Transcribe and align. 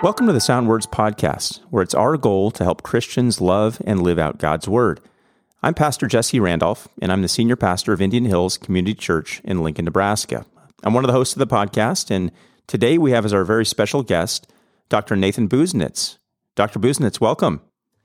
Welcome 0.00 0.28
to 0.28 0.32
the 0.32 0.40
Sound 0.40 0.68
Words 0.68 0.86
Podcast, 0.86 1.58
where 1.70 1.82
it's 1.82 1.92
our 1.92 2.16
goal 2.16 2.52
to 2.52 2.62
help 2.62 2.84
Christians 2.84 3.40
love 3.40 3.82
and 3.84 4.00
live 4.00 4.16
out 4.16 4.38
God's 4.38 4.68
Word. 4.68 5.00
I'm 5.60 5.74
Pastor 5.74 6.06
Jesse 6.06 6.38
Randolph, 6.38 6.86
and 7.02 7.10
I'm 7.10 7.22
the 7.22 7.26
senior 7.26 7.56
pastor 7.56 7.92
of 7.92 8.00
Indian 8.00 8.24
Hills 8.24 8.58
Community 8.58 8.94
Church 8.94 9.40
in 9.42 9.64
Lincoln, 9.64 9.86
Nebraska. 9.86 10.46
I'm 10.84 10.94
one 10.94 11.02
of 11.02 11.08
the 11.08 11.14
hosts 11.14 11.34
of 11.34 11.40
the 11.40 11.48
podcast, 11.48 12.12
and 12.12 12.30
today 12.68 12.96
we 12.96 13.10
have 13.10 13.24
as 13.24 13.32
our 13.32 13.42
very 13.42 13.66
special 13.66 14.04
guest 14.04 14.46
Dr. 14.88 15.16
Nathan 15.16 15.48
Busenitz. 15.48 16.18
Dr. 16.54 16.78
Busenitz, 16.78 17.20
welcome. 17.20 17.60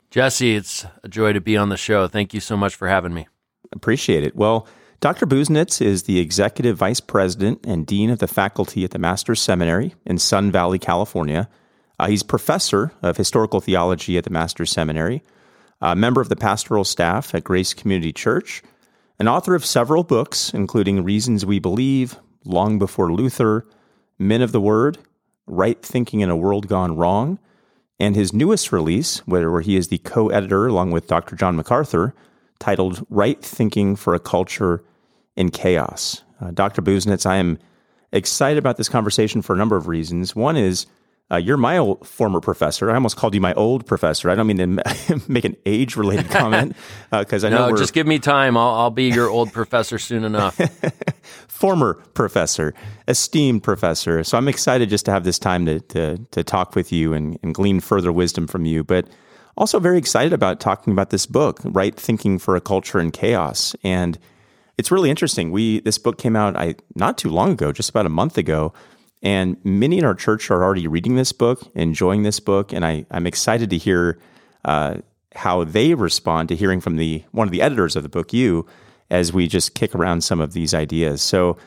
Jesse, 0.10 0.56
it's 0.56 0.88
a 1.04 1.08
joy 1.08 1.32
to 1.32 1.42
be 1.42 1.56
on 1.56 1.70
the 1.70 1.78
show. 1.78 2.08
Thank 2.08 2.34
you 2.34 2.40
so 2.40 2.58
much 2.58 2.74
for 2.74 2.88
having 2.88 3.14
me. 3.14 3.28
Appreciate 3.72 4.24
it. 4.24 4.36
Well, 4.36 4.68
Dr. 5.00 5.28
Busenitz 5.28 5.80
is 5.80 6.04
the 6.04 6.18
executive 6.18 6.76
vice 6.76 7.00
president 7.00 7.64
and 7.68 7.86
dean 7.86 8.10
of 8.10 8.18
the 8.18 8.28
faculty 8.28 8.84
at 8.84 8.90
the 8.90 9.00
Master's 9.00 9.42
Seminary 9.42 9.94
in 10.08 10.18
Sun 10.18 10.52
Valley, 10.52 10.80
California. 10.80 11.48
Uh, 12.00 12.08
he's 12.08 12.24
professor 12.24 12.92
of 13.02 13.18
historical 13.18 13.62
theology 13.62 14.18
at 14.18 14.24
the 14.24 14.30
Master's 14.30 14.72
Seminary, 14.72 15.22
a 15.82 15.96
member 15.96 16.22
of 16.22 16.30
the 16.30 16.36
pastoral 16.36 16.84
staff 16.84 17.36
at 17.36 17.44
Grace 17.44 17.74
Community 17.74 18.12
Church, 18.12 18.64
an 19.20 19.28
author 19.28 19.56
of 19.56 19.66
several 19.66 20.04
books, 20.04 20.54
including 20.54 21.04
Reasons 21.04 21.46
We 21.46 21.60
Believe, 21.60 22.18
Long 22.46 22.80
Before 22.80 23.12
Luther, 23.12 23.66
Men 24.18 24.42
of 24.42 24.52
the 24.52 24.62
Word, 24.62 24.98
Right 25.46 25.82
Thinking 25.82 26.22
in 26.22 26.30
a 26.30 26.38
World 26.38 26.68
Gone 26.68 26.96
Wrong, 26.96 27.38
and 28.00 28.16
his 28.16 28.34
newest 28.34 28.72
release, 28.72 29.20
where 29.28 29.62
he 29.62 29.76
is 29.76 29.90
the 29.90 30.00
co 30.00 30.30
editor 30.30 30.68
along 30.68 30.92
with 30.92 31.08
Dr. 31.08 31.36
John 31.36 31.56
MacArthur, 31.56 32.14
titled 32.60 33.06
Right 33.10 33.42
Thinking 33.42 33.96
for 33.96 34.14
a 34.14 34.20
Culture 34.20 34.84
in 35.36 35.52
Chaos. 35.52 36.24
Uh, 36.42 36.52
Dr. 36.52 36.82
Busenitz, 36.82 37.26
I 37.26 37.38
am 37.38 37.60
excited 38.12 38.58
about 38.58 38.78
this 38.78 38.90
conversation 38.90 39.42
for 39.42 39.54
a 39.54 39.58
number 39.58 39.76
of 39.76 39.88
reasons. 39.88 40.36
One 40.36 40.58
is 40.58 40.86
uh, 41.32 41.38
you're 41.38 41.58
my 41.58 41.78
old, 41.78 42.08
former 42.08 42.40
professor. 42.40 42.92
I 42.92 42.96
almost 42.96 43.18
called 43.18 43.34
you 43.34 43.42
my 43.42 43.54
old 43.54 43.86
professor. 43.86 44.30
I 44.30 44.36
don't 44.36 44.46
mean 44.46 44.58
to 44.58 45.22
make 45.28 45.46
an 45.46 45.56
age 45.66 45.96
related 45.96 46.30
comment 46.30 46.76
because 47.12 47.44
uh, 47.44 47.48
I 47.48 47.50
no, 47.50 47.58
know 47.58 47.70
No, 47.70 47.78
just 47.78 47.94
give 47.94 48.06
me 48.06 48.20
time. 48.20 48.58
I'll, 48.58 48.76
I'll 48.76 48.92
be 48.92 49.10
your 49.10 49.30
old 49.30 49.52
professor 49.52 49.98
soon 49.98 50.24
enough. 50.24 50.60
former 51.48 51.96
professor, 52.14 52.74
esteemed 53.08 53.64
professor. 53.64 54.24
So 54.24 54.38
I'm 54.38 54.48
excited 54.48 54.90
just 54.90 55.06
to 55.06 55.12
have 55.12 55.24
this 55.24 55.40
time 55.40 55.66
to 55.66 55.80
to, 55.80 56.18
to 56.32 56.44
talk 56.44 56.76
with 56.76 56.92
you 56.92 57.14
and, 57.14 57.40
and 57.42 57.56
glean 57.56 57.80
further 57.80 58.12
wisdom 58.12 58.48
from 58.48 58.66
you. 58.66 58.84
But 58.84 59.08
also 59.58 59.80
very 59.80 59.98
excited 59.98 60.34
about 60.34 60.60
talking 60.60 60.94
about 60.94 61.10
this 61.10 61.26
book, 61.26 61.60
Right 61.64 61.96
Thinking 61.96 62.38
for 62.38 62.56
a 62.56 62.62
Culture 62.62 63.00
in 63.00 63.12
Chaos. 63.12 63.76
And 63.84 64.20
it's 64.78 64.92
really 64.92 65.10
interesting. 65.10 65.52
We 65.52 65.80
this 65.82 65.98
book 65.98 66.18
came 66.18 66.36
out 66.36 66.56
I 66.56 66.76
not 66.96 67.18
too 67.18 67.30
long 67.30 67.52
ago, 67.52 67.72
just 67.72 67.90
about 67.90 68.06
a 68.06 68.10
month 68.10 68.38
ago. 68.38 68.74
And 69.24 69.58
many 69.64 69.98
in 69.98 70.04
our 70.06 70.14
church 70.14 70.52
are 70.52 70.64
already 70.64 70.88
reading 70.88 71.16
this 71.16 71.32
book, 71.32 71.72
enjoying 71.74 72.24
this 72.24 72.42
book, 72.42 72.74
and 72.74 72.86
I, 72.86 73.06
I'm 73.10 73.26
excited 73.26 73.70
to 73.70 73.78
hear 73.78 74.20
uh, 74.66 74.98
how 75.34 75.64
they 75.64 75.94
respond 75.94 76.50
to 76.50 76.56
hearing 76.56 76.82
from 76.82 76.98
the 76.98 77.24
one 77.32 77.48
of 77.48 77.52
the 77.52 77.62
editors 77.62 77.96
of 77.96 78.04
the 78.04 78.10
book, 78.10 78.34
you, 78.34 78.68
as 79.10 79.32
we 79.32 79.48
just 79.48 79.76
kick 79.76 79.96
around 79.96 80.26
some 80.26 80.42
of 80.42 80.52
these 80.52 80.74
ideas. 80.74 81.22
So, 81.22 81.58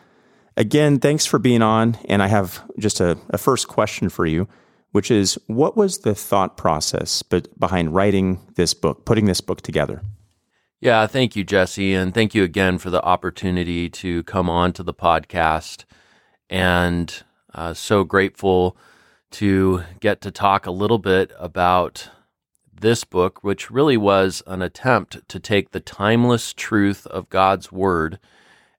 again, 0.57 0.99
thanks 0.99 1.25
for 1.25 1.39
being 1.39 1.63
on. 1.63 1.97
And 2.09 2.23
I 2.23 2.27
have 2.27 2.63
just 2.79 3.01
a, 3.01 3.19
a 3.31 3.39
first 3.39 3.69
question 3.69 4.11
for 4.11 4.27
you, 4.27 4.49
which 4.93 5.11
is, 5.11 5.39
what 5.47 5.77
was 5.77 6.01
the 6.01 6.15
thought 6.15 6.59
process 6.59 7.23
behind 7.23 7.95
writing 7.95 8.41
this 8.57 8.75
book, 8.75 9.07
putting 9.07 9.25
this 9.25 9.41
book 9.41 9.63
together? 9.63 10.03
Yeah, 10.81 11.07
thank 11.07 11.35
you, 11.37 11.43
Jesse, 11.43 11.95
and 11.95 12.13
thank 12.13 12.35
you 12.35 12.45
again 12.45 12.77
for 12.77 12.91
the 12.91 13.03
opportunity 13.03 13.89
to 13.89 14.23
come 14.25 14.51
on 14.51 14.75
to 14.75 14.83
the 14.83 14.95
podcast 14.95 15.85
and 16.51 17.23
uh, 17.57 17.75
so 17.75 18.05
grateful 18.05 18.77
to 19.33 19.83
get 19.99 20.21
to 20.21 20.31
talk 20.31 20.67
a 20.67 20.71
little 20.71 20.99
bit 20.99 21.33
about 21.39 22.11
this 22.73 23.03
book, 23.03 23.43
which 23.43 23.71
really 23.71 23.97
was 23.97 24.43
an 24.47 24.61
attempt 24.61 25.27
to 25.29 25.41
take 25.41 25.71
the 25.71 25.81
timeless 25.81 26.53
truth 26.53 27.07
of 27.07 27.31
God's 27.31 27.73
Word 27.73 28.21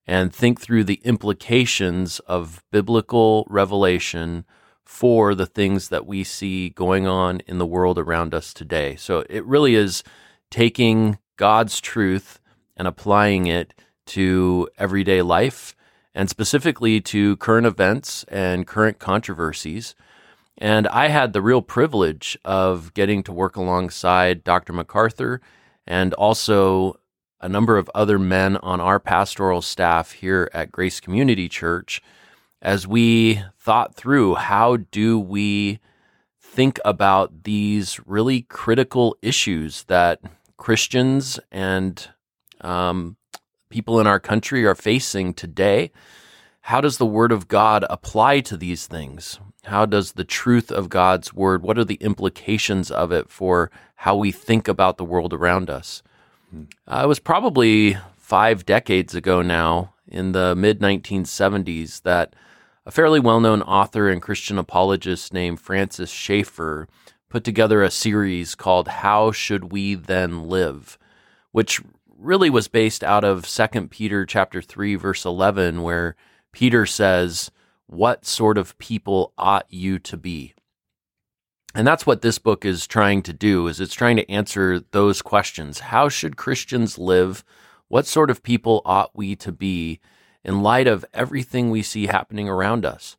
and 0.05 0.33
think 0.33 0.61
through 0.61 0.83
the 0.83 1.01
implications 1.03 2.19
of 2.19 2.63
biblical 2.71 3.45
revelation 3.49 4.45
for 4.85 5.33
the 5.35 5.47
things 5.47 5.89
that 5.89 6.05
we 6.05 6.23
see 6.23 6.69
going 6.69 7.07
on 7.07 7.41
in 7.47 7.57
the 7.57 7.65
world 7.65 7.97
around 7.97 8.33
us 8.33 8.53
today. 8.53 8.95
So 8.95 9.25
it 9.27 9.43
really 9.43 9.75
is 9.75 10.03
taking 10.51 11.17
God's 11.35 11.81
truth 11.81 12.39
and 12.77 12.87
applying 12.87 13.47
it 13.47 13.73
to 14.05 14.69
everyday 14.77 15.23
life 15.23 15.75
and 16.17 16.31
specifically 16.31 16.99
to 16.99 17.37
current 17.37 17.67
events 17.67 18.25
and 18.27 18.65
current 18.65 18.97
controversies. 18.97 19.93
And 20.57 20.87
I 20.87 21.09
had 21.09 21.31
the 21.31 21.43
real 21.43 21.61
privilege 21.61 22.35
of 22.43 22.91
getting 22.95 23.21
to 23.21 23.31
work 23.31 23.55
alongside 23.55 24.43
Dr. 24.43 24.73
MacArthur 24.73 25.41
and 25.85 26.15
also 26.15 26.99
a 27.39 27.47
number 27.47 27.77
of 27.77 27.91
other 27.93 28.17
men 28.17 28.57
on 28.57 28.81
our 28.81 28.99
pastoral 28.99 29.61
staff 29.61 30.13
here 30.13 30.49
at 30.55 30.71
Grace 30.71 30.99
Community 30.99 31.47
Church 31.47 32.01
as 32.63 32.87
we 32.87 33.43
thought 33.55 33.93
through 33.93 34.33
how 34.33 34.77
do 34.77 35.19
we 35.19 35.77
think 36.41 36.79
about 36.83 37.43
these 37.43 37.99
really 38.07 38.41
critical 38.41 39.15
issues 39.21 39.83
that 39.83 40.19
Christians 40.57 41.39
and 41.51 42.09
um, 42.61 43.17
people 43.69 43.99
in 43.99 44.07
our 44.07 44.19
country 44.19 44.65
are 44.65 44.75
facing 44.75 45.33
today. 45.33 45.91
How 46.61 46.81
does 46.81 46.97
the 46.97 47.05
Word 47.05 47.31
of 47.31 47.47
God 47.47 47.85
apply 47.89 48.41
to 48.41 48.57
these 48.57 48.87
things? 48.87 49.39
How 49.65 49.85
does 49.85 50.13
the 50.13 50.23
truth 50.23 50.71
of 50.71 50.89
God's 50.89 51.33
Word, 51.33 51.61
what 51.61 51.77
are 51.77 51.85
the 51.85 51.95
implications 51.95 52.91
of 52.91 53.11
it 53.11 53.29
for 53.29 53.71
how 53.95 54.15
we 54.15 54.31
think 54.31 54.67
about 54.67 54.97
the 54.97 55.05
world 55.05 55.33
around 55.33 55.69
us? 55.69 56.03
Hmm. 56.51 56.63
Uh, 56.87 57.01
it 57.03 57.07
was 57.07 57.19
probably 57.19 57.97
five 58.15 58.65
decades 58.65 59.15
ago 59.15 59.41
now, 59.41 59.93
in 60.07 60.31
the 60.31 60.55
mid 60.55 60.79
1970s, 60.79 62.01
that 62.03 62.33
a 62.85 62.91
fairly 62.91 63.19
well 63.19 63.39
known 63.39 63.61
author 63.63 64.09
and 64.09 64.21
Christian 64.21 64.57
apologist 64.57 65.33
named 65.33 65.59
Francis 65.59 66.09
Schaeffer 66.09 66.87
put 67.29 67.43
together 67.43 67.83
a 67.83 67.91
series 67.91 68.55
called 68.55 68.87
How 68.87 69.31
Should 69.31 69.71
We 69.71 69.95
Then 69.95 70.47
Live, 70.47 70.97
which 71.51 71.81
really 72.17 72.49
was 72.49 72.67
based 72.67 73.03
out 73.03 73.23
of 73.23 73.47
2 73.47 73.87
Peter 73.87 74.25
chapter 74.25 74.61
3 74.61 74.95
verse 74.95 75.25
11 75.25 75.81
where 75.83 76.15
Peter 76.51 76.85
says, 76.85 77.51
"What 77.85 78.25
sort 78.25 78.57
of 78.57 78.77
people 78.77 79.33
ought 79.37 79.65
you 79.69 79.99
to 79.99 80.17
be?" 80.17 80.53
And 81.75 81.85
that's 81.85 82.07
what 82.07 82.23
this 82.23 82.39
book 82.39 82.65
is 82.65 82.87
trying 82.87 83.21
to 83.23 83.33
do 83.33 83.67
is 83.67 83.79
it's 83.79 83.93
trying 83.93 84.15
to 84.15 84.29
answer 84.31 84.79
those 84.91 85.21
questions. 85.21 85.79
How 85.79 86.09
should 86.09 86.35
Christians 86.35 86.97
live? 86.97 87.43
What 87.87 88.07
sort 88.07 88.31
of 88.31 88.41
people 88.41 88.81
ought 88.83 89.15
we 89.15 89.35
to 89.37 89.51
be 89.51 89.99
in 90.43 90.63
light 90.63 90.87
of 90.87 91.05
everything 91.13 91.69
we 91.69 91.83
see 91.83 92.07
happening 92.07 92.49
around 92.49 92.83
us? 92.83 93.15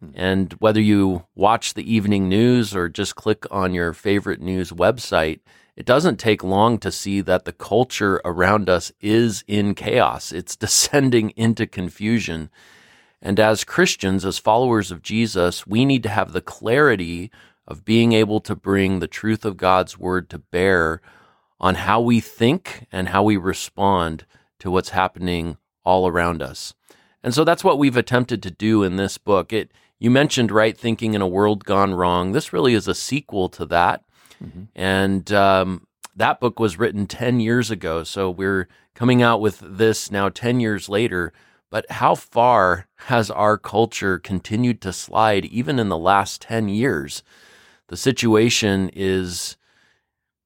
Hmm. 0.00 0.10
And 0.14 0.52
whether 0.54 0.80
you 0.80 1.26
watch 1.36 1.74
the 1.74 1.94
evening 1.94 2.28
news 2.28 2.74
or 2.74 2.88
just 2.88 3.14
click 3.14 3.46
on 3.52 3.72
your 3.72 3.92
favorite 3.92 4.40
news 4.40 4.72
website, 4.72 5.38
it 5.76 5.86
doesn't 5.86 6.18
take 6.18 6.44
long 6.44 6.78
to 6.78 6.92
see 6.92 7.20
that 7.22 7.44
the 7.44 7.52
culture 7.52 8.20
around 8.24 8.68
us 8.68 8.92
is 9.00 9.42
in 9.46 9.74
chaos. 9.74 10.32
It's 10.32 10.56
descending 10.64 11.30
into 11.30 11.66
confusion. 11.66 12.50
And 13.20 13.38
as 13.38 13.64
Christians, 13.64 14.24
as 14.24 14.38
followers 14.38 14.90
of 14.90 15.02
Jesus, 15.02 15.66
we 15.66 15.84
need 15.84 16.02
to 16.02 16.08
have 16.08 16.32
the 16.32 16.40
clarity 16.40 17.30
of 17.66 17.84
being 17.84 18.12
able 18.12 18.40
to 18.40 18.56
bring 18.56 18.98
the 18.98 19.06
truth 19.06 19.44
of 19.44 19.56
God's 19.56 19.96
word 19.96 20.28
to 20.30 20.38
bear 20.38 21.00
on 21.60 21.76
how 21.76 22.00
we 22.00 22.18
think 22.20 22.86
and 22.90 23.08
how 23.08 23.22
we 23.22 23.36
respond 23.36 24.26
to 24.58 24.70
what's 24.70 24.90
happening 24.90 25.56
all 25.84 26.08
around 26.08 26.42
us. 26.42 26.74
And 27.22 27.32
so 27.32 27.44
that's 27.44 27.62
what 27.62 27.78
we've 27.78 27.96
attempted 27.96 28.42
to 28.42 28.50
do 28.50 28.82
in 28.82 28.96
this 28.96 29.16
book. 29.16 29.52
It 29.52 29.72
you 30.00 30.10
mentioned 30.10 30.50
right 30.50 30.76
thinking 30.76 31.14
in 31.14 31.22
a 31.22 31.28
world 31.28 31.64
gone 31.64 31.94
wrong. 31.94 32.32
This 32.32 32.52
really 32.52 32.74
is 32.74 32.88
a 32.88 32.94
sequel 32.94 33.48
to 33.50 33.64
that. 33.66 34.02
Mm-hmm. 34.42 34.62
And 34.74 35.32
um, 35.32 35.86
that 36.16 36.40
book 36.40 36.58
was 36.58 36.78
written 36.78 37.06
10 37.06 37.40
years 37.40 37.70
ago. 37.70 38.04
So 38.04 38.30
we're 38.30 38.68
coming 38.94 39.22
out 39.22 39.40
with 39.40 39.62
this 39.62 40.10
now 40.10 40.28
10 40.28 40.60
years 40.60 40.88
later. 40.88 41.32
But 41.70 41.90
how 41.90 42.14
far 42.14 42.86
has 43.06 43.30
our 43.30 43.56
culture 43.56 44.18
continued 44.18 44.82
to 44.82 44.92
slide 44.92 45.46
even 45.46 45.78
in 45.78 45.88
the 45.88 45.96
last 45.96 46.42
10 46.42 46.68
years? 46.68 47.22
The 47.88 47.96
situation 47.96 48.90
is 48.92 49.56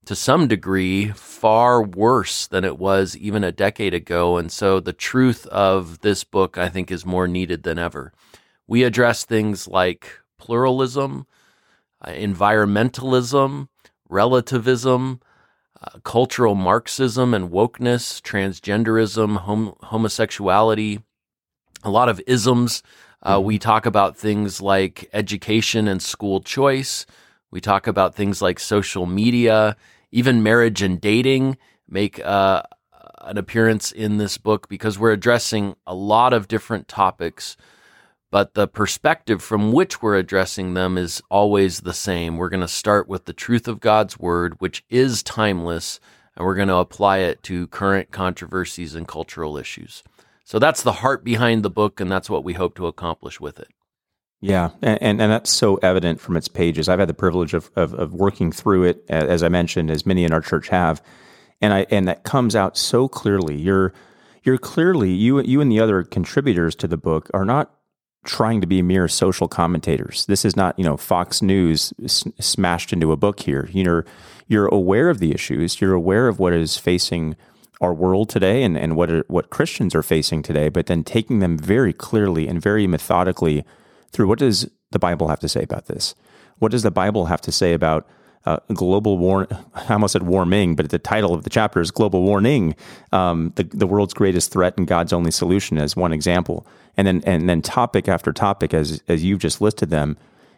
to 0.04 0.14
some 0.14 0.46
degree 0.46 1.08
far 1.08 1.82
worse 1.82 2.46
than 2.46 2.64
it 2.64 2.78
was 2.78 3.16
even 3.16 3.42
a 3.42 3.50
decade 3.50 3.92
ago. 3.92 4.36
And 4.36 4.50
so 4.52 4.78
the 4.78 4.92
truth 4.92 5.46
of 5.48 6.00
this 6.00 6.22
book, 6.22 6.56
I 6.56 6.68
think, 6.68 6.92
is 6.92 7.04
more 7.04 7.26
needed 7.26 7.64
than 7.64 7.78
ever. 7.78 8.12
We 8.68 8.84
address 8.84 9.24
things 9.24 9.66
like 9.66 10.08
pluralism, 10.38 11.26
uh, 12.00 12.10
environmentalism, 12.10 13.68
relativism, 14.08 15.20
uh, 15.82 15.98
cultural 16.04 16.54
Marxism 16.54 17.34
and 17.34 17.50
wokeness, 17.50 18.20
transgenderism, 18.20 19.38
hom- 19.38 19.74
homosexuality, 19.82 21.02
a 21.84 21.90
lot 21.90 22.08
of 22.08 22.20
isms. 22.26 22.82
Uh, 23.22 23.40
we 23.42 23.58
talk 23.58 23.86
about 23.86 24.16
things 24.16 24.60
like 24.60 25.08
education 25.12 25.88
and 25.88 26.02
school 26.02 26.40
choice. 26.40 27.06
We 27.50 27.60
talk 27.60 27.86
about 27.86 28.14
things 28.14 28.42
like 28.42 28.58
social 28.58 29.06
media, 29.06 29.76
even 30.10 30.42
marriage 30.42 30.82
and 30.82 31.00
dating 31.00 31.56
make 31.88 32.24
uh, 32.24 32.62
an 33.20 33.38
appearance 33.38 33.92
in 33.92 34.18
this 34.18 34.38
book 34.38 34.68
because 34.68 34.98
we're 34.98 35.12
addressing 35.12 35.74
a 35.86 35.94
lot 35.94 36.32
of 36.32 36.48
different 36.48 36.88
topics, 36.88 37.56
but 38.30 38.54
the 38.54 38.66
perspective 38.66 39.42
from 39.42 39.72
which 39.72 40.02
we're 40.02 40.16
addressing 40.16 40.74
them 40.74 40.98
is 40.98 41.22
always 41.30 41.80
the 41.80 41.94
same. 41.94 42.36
We're 42.36 42.48
going 42.48 42.60
to 42.60 42.68
start 42.68 43.08
with 43.08 43.24
the 43.24 43.32
truth 43.32 43.68
of 43.68 43.80
God's 43.80 44.18
word, 44.18 44.54
which 44.58 44.84
is 44.88 45.22
timeless, 45.22 46.00
and 46.36 46.44
we're 46.44 46.56
going 46.56 46.68
to 46.68 46.76
apply 46.76 47.18
it 47.18 47.42
to 47.44 47.68
current 47.68 48.10
controversies 48.10 48.94
and 48.94 49.06
cultural 49.06 49.56
issues. 49.56 50.02
So 50.44 50.58
that's 50.58 50.82
the 50.82 50.92
heart 50.92 51.24
behind 51.24 51.62
the 51.62 51.70
book, 51.70 52.00
and 52.00 52.10
that's 52.10 52.30
what 52.30 52.44
we 52.44 52.52
hope 52.52 52.76
to 52.76 52.86
accomplish 52.86 53.40
with 53.40 53.58
it. 53.58 53.68
Yeah, 54.40 54.70
and, 54.82 55.20
and, 55.20 55.32
that's 55.32 55.50
so 55.50 55.76
evident 55.76 56.20
from 56.20 56.36
its 56.36 56.46
pages. 56.46 56.88
I've 56.88 56.98
had 56.98 57.08
the 57.08 57.14
privilege 57.14 57.54
of, 57.54 57.70
of, 57.74 57.94
of 57.94 58.12
working 58.12 58.52
through 58.52 58.84
it, 58.84 59.04
as 59.08 59.42
I 59.42 59.48
mentioned, 59.48 59.90
as 59.90 60.04
many 60.04 60.24
in 60.24 60.32
our 60.32 60.42
church 60.42 60.68
have, 60.68 61.02
and 61.60 61.72
I 61.72 61.86
and 61.90 62.06
that 62.06 62.22
comes 62.22 62.54
out 62.54 62.76
so 62.76 63.08
clearly. 63.08 63.56
You're 63.56 63.94
you're 64.44 64.58
clearly 64.58 65.10
you 65.10 65.40
you 65.40 65.62
and 65.62 65.72
the 65.72 65.80
other 65.80 66.02
contributors 66.02 66.74
to 66.76 66.86
the 66.86 66.98
book 66.98 67.30
are 67.32 67.46
not 67.46 67.75
trying 68.26 68.60
to 68.60 68.66
be 68.66 68.82
mere 68.82 69.08
social 69.08 69.48
commentators. 69.48 70.26
This 70.26 70.44
is 70.44 70.56
not 70.56 70.78
you 70.78 70.84
know 70.84 70.96
Fox 70.96 71.40
News 71.40 71.92
s- 72.04 72.24
smashed 72.38 72.92
into 72.92 73.12
a 73.12 73.16
book 73.16 73.40
here. 73.40 73.68
You 73.72 73.84
know, 73.84 74.02
you're 74.48 74.66
aware 74.66 75.08
of 75.08 75.18
the 75.18 75.32
issues. 75.32 75.80
You're 75.80 75.94
aware 75.94 76.28
of 76.28 76.38
what 76.38 76.52
is 76.52 76.76
facing 76.76 77.36
our 77.80 77.92
world 77.92 78.28
today 78.28 78.62
and, 78.62 78.76
and 78.76 78.96
what 78.96 79.10
are, 79.10 79.24
what 79.28 79.50
Christians 79.50 79.94
are 79.94 80.02
facing 80.02 80.42
today, 80.42 80.68
but 80.68 80.86
then 80.86 81.04
taking 81.04 81.40
them 81.40 81.58
very 81.58 81.92
clearly 81.92 82.48
and 82.48 82.60
very 82.60 82.86
methodically 82.86 83.64
through 84.12 84.28
what 84.28 84.38
does 84.38 84.70
the 84.92 84.98
Bible 84.98 85.28
have 85.28 85.40
to 85.40 85.48
say 85.48 85.62
about 85.62 85.86
this? 85.86 86.14
What 86.58 86.72
does 86.72 86.82
the 86.82 86.90
Bible 86.90 87.26
have 87.26 87.42
to 87.42 87.52
say 87.52 87.74
about 87.74 88.08
uh, 88.46 88.58
global 88.72 89.18
war? 89.18 89.46
I 89.74 89.92
almost 89.92 90.12
said 90.12 90.22
warming, 90.22 90.76
but 90.76 90.90
the 90.90 90.98
title 90.98 91.34
of 91.34 91.44
the 91.44 91.50
chapter 91.50 91.80
is 91.80 91.90
global 91.90 92.22
warning, 92.22 92.74
um, 93.12 93.52
the 93.56 93.64
the 93.64 93.86
world's 93.86 94.14
greatest 94.14 94.52
threat 94.52 94.76
and 94.78 94.86
God's 94.86 95.12
only 95.12 95.30
solution, 95.30 95.78
as 95.78 95.96
one 95.96 96.12
example, 96.12 96.66
and 96.96 97.06
then 97.06 97.22
and 97.26 97.48
then 97.48 97.62
topic 97.62 98.08
after 98.08 98.32
topic, 98.32 98.72
as 98.72 99.02
as 99.08 99.24
you've 99.24 99.40
just 99.40 99.60
listed 99.60 99.90
them, 99.90 100.16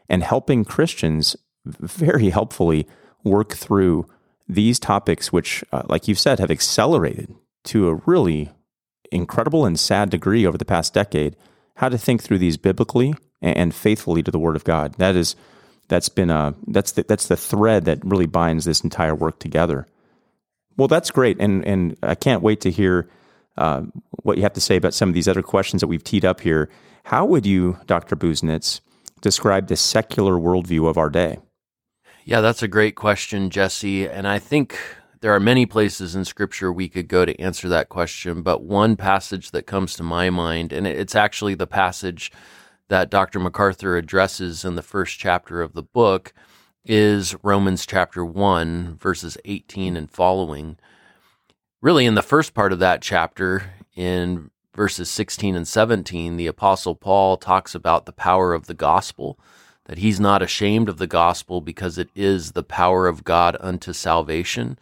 and 0.08 0.22
helping 0.22 0.64
Christians 0.64 1.36
very 1.64 2.30
helpfully 2.30 2.86
work 3.24 3.52
through 3.52 4.06
these 4.48 4.78
topics, 4.78 5.32
which, 5.32 5.62
uh, 5.72 5.82
like 5.88 6.08
you've 6.08 6.18
said, 6.18 6.38
have 6.38 6.50
accelerated 6.50 7.34
to 7.64 7.88
a 7.88 8.00
really 8.06 8.50
incredible 9.12 9.66
and 9.66 9.78
sad 9.78 10.10
degree 10.10 10.46
over 10.46 10.56
the 10.56 10.64
past 10.64 10.94
decade. 10.94 11.36
How 11.76 11.88
to 11.88 11.98
think 11.98 12.22
through 12.22 12.38
these 12.38 12.56
biblically 12.56 13.14
and 13.40 13.74
faithfully 13.74 14.22
to 14.22 14.30
the 14.30 14.38
Word 14.38 14.56
of 14.56 14.64
God. 14.64 14.94
That 14.94 15.14
is, 15.14 15.36
that's 15.88 16.08
been 16.08 16.30
a 16.30 16.54
that's 16.66 16.92
the, 16.92 17.02
that's 17.02 17.28
the 17.28 17.36
thread 17.36 17.84
that 17.86 18.04
really 18.04 18.26
binds 18.26 18.64
this 18.64 18.82
entire 18.82 19.14
work 19.14 19.38
together. 19.38 19.86
Well, 20.76 20.88
that's 20.88 21.10
great, 21.10 21.38
and 21.40 21.64
and 21.66 21.96
I 22.02 22.14
can't 22.14 22.42
wait 22.42 22.60
to 22.62 22.70
hear 22.70 23.08
uh, 23.56 23.82
what 24.22 24.36
you 24.36 24.42
have 24.44 24.52
to 24.54 24.60
say 24.60 24.76
about 24.76 24.94
some 24.94 25.08
of 25.08 25.14
these 25.14 25.28
other 25.28 25.42
questions 25.42 25.80
that 25.80 25.88
we've 25.88 26.04
teed 26.04 26.24
up 26.24 26.40
here. 26.40 26.70
How 27.04 27.24
would 27.24 27.44
you, 27.44 27.78
Dr. 27.86 28.16
Busenitz, 28.16 28.80
describe 29.20 29.66
the 29.66 29.76
secular 29.76 30.34
worldview 30.34 30.88
of 30.88 30.96
our 30.96 31.10
day? 31.10 31.38
Yeah, 32.24 32.40
that's 32.40 32.62
a 32.62 32.68
great 32.68 32.94
question, 32.94 33.50
Jesse. 33.50 34.06
And 34.06 34.28
I 34.28 34.38
think 34.38 34.78
there 35.20 35.34
are 35.34 35.40
many 35.40 35.66
places 35.66 36.14
in 36.14 36.24
Scripture 36.24 36.72
we 36.72 36.88
could 36.88 37.08
go 37.08 37.24
to 37.24 37.40
answer 37.40 37.68
that 37.70 37.88
question. 37.88 38.42
But 38.42 38.62
one 38.62 38.96
passage 38.96 39.50
that 39.52 39.66
comes 39.66 39.94
to 39.94 40.02
my 40.02 40.30
mind, 40.30 40.72
and 40.72 40.86
it's 40.86 41.16
actually 41.16 41.54
the 41.54 41.66
passage 41.66 42.30
that 42.88 43.10
Dr. 43.10 43.38
MacArthur 43.38 43.96
addresses 43.96 44.64
in 44.64 44.74
the 44.74 44.82
first 44.82 45.18
chapter 45.18 45.62
of 45.62 45.74
the 45.74 45.82
book, 45.82 46.32
is 46.84 47.36
Romans 47.42 47.84
chapter 47.84 48.24
1, 48.24 48.96
verses 48.96 49.36
18 49.44 49.96
and 49.96 50.10
following. 50.10 50.78
Really, 51.82 52.06
in 52.06 52.14
the 52.14 52.22
first 52.22 52.54
part 52.54 52.72
of 52.72 52.78
that 52.78 53.02
chapter, 53.02 53.74
in 53.94 54.50
verses 54.74 55.10
16 55.10 55.54
and 55.54 55.68
17, 55.68 56.36
the 56.36 56.46
Apostle 56.46 56.94
Paul 56.94 57.36
talks 57.36 57.74
about 57.74 58.06
the 58.06 58.12
power 58.12 58.54
of 58.54 58.66
the 58.66 58.74
gospel 58.74 59.38
that 59.84 59.98
he's 59.98 60.20
not 60.20 60.42
ashamed 60.42 60.88
of 60.88 60.98
the 60.98 61.06
gospel 61.06 61.60
because 61.60 61.98
it 61.98 62.10
is 62.14 62.52
the 62.52 62.62
power 62.62 63.08
of 63.08 63.24
God 63.24 63.56
unto 63.58 63.92
salvation, 63.92 64.78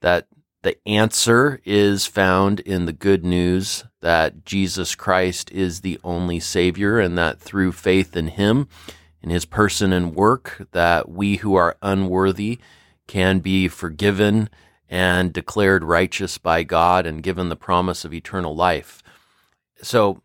that 0.00 0.26
the 0.66 0.76
answer 0.84 1.60
is 1.64 2.06
found 2.06 2.58
in 2.58 2.86
the 2.86 2.92
good 2.92 3.24
news 3.24 3.84
that 4.00 4.44
Jesus 4.44 4.96
Christ 4.96 5.52
is 5.52 5.80
the 5.80 6.00
only 6.02 6.40
Savior, 6.40 6.98
and 6.98 7.16
that 7.16 7.38
through 7.38 7.70
faith 7.70 8.16
in 8.16 8.26
Him, 8.26 8.66
in 9.22 9.30
His 9.30 9.44
person 9.44 9.92
and 9.92 10.16
work, 10.16 10.66
that 10.72 11.08
we 11.08 11.36
who 11.36 11.54
are 11.54 11.76
unworthy 11.82 12.58
can 13.06 13.38
be 13.38 13.68
forgiven 13.68 14.50
and 14.88 15.32
declared 15.32 15.84
righteous 15.84 16.36
by 16.36 16.64
God 16.64 17.06
and 17.06 17.22
given 17.22 17.48
the 17.48 17.54
promise 17.54 18.04
of 18.04 18.12
eternal 18.12 18.56
life. 18.56 19.04
So, 19.82 20.20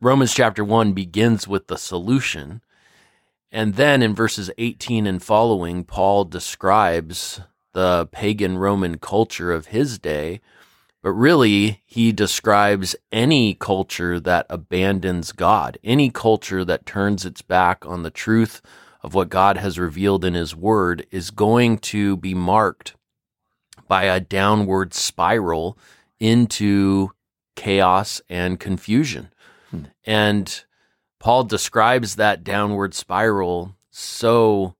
Romans 0.00 0.32
chapter 0.32 0.64
1 0.64 0.92
begins 0.92 1.48
with 1.48 1.66
the 1.66 1.76
solution 1.76 2.62
and 3.54 3.74
then 3.74 4.00
in 4.00 4.14
verses 4.14 4.50
18 4.56 5.06
and 5.06 5.22
following, 5.22 5.84
Paul 5.84 6.24
describes 6.24 7.42
the 7.72 8.08
pagan 8.12 8.58
Roman 8.58 8.98
culture 8.98 9.52
of 9.52 9.66
his 9.66 9.98
day, 9.98 10.40
but 11.02 11.12
really 11.12 11.82
he 11.84 12.12
describes 12.12 12.94
any 13.10 13.54
culture 13.54 14.20
that 14.20 14.46
abandons 14.48 15.32
God, 15.32 15.78
any 15.82 16.10
culture 16.10 16.64
that 16.64 16.86
turns 16.86 17.24
its 17.26 17.42
back 17.42 17.84
on 17.84 18.02
the 18.02 18.10
truth 18.10 18.62
of 19.02 19.14
what 19.14 19.28
God 19.28 19.56
has 19.56 19.78
revealed 19.78 20.24
in 20.24 20.34
his 20.34 20.54
word 20.54 21.06
is 21.10 21.30
going 21.30 21.78
to 21.78 22.16
be 22.16 22.34
marked 22.34 22.94
by 23.88 24.04
a 24.04 24.20
downward 24.20 24.94
spiral 24.94 25.76
into 26.20 27.10
chaos 27.56 28.20
and 28.28 28.60
confusion. 28.60 29.30
Hmm. 29.70 29.84
And 30.04 30.64
Paul 31.18 31.44
describes 31.44 32.16
that 32.16 32.44
downward 32.44 32.94
spiral 32.94 33.76
so 33.90 34.76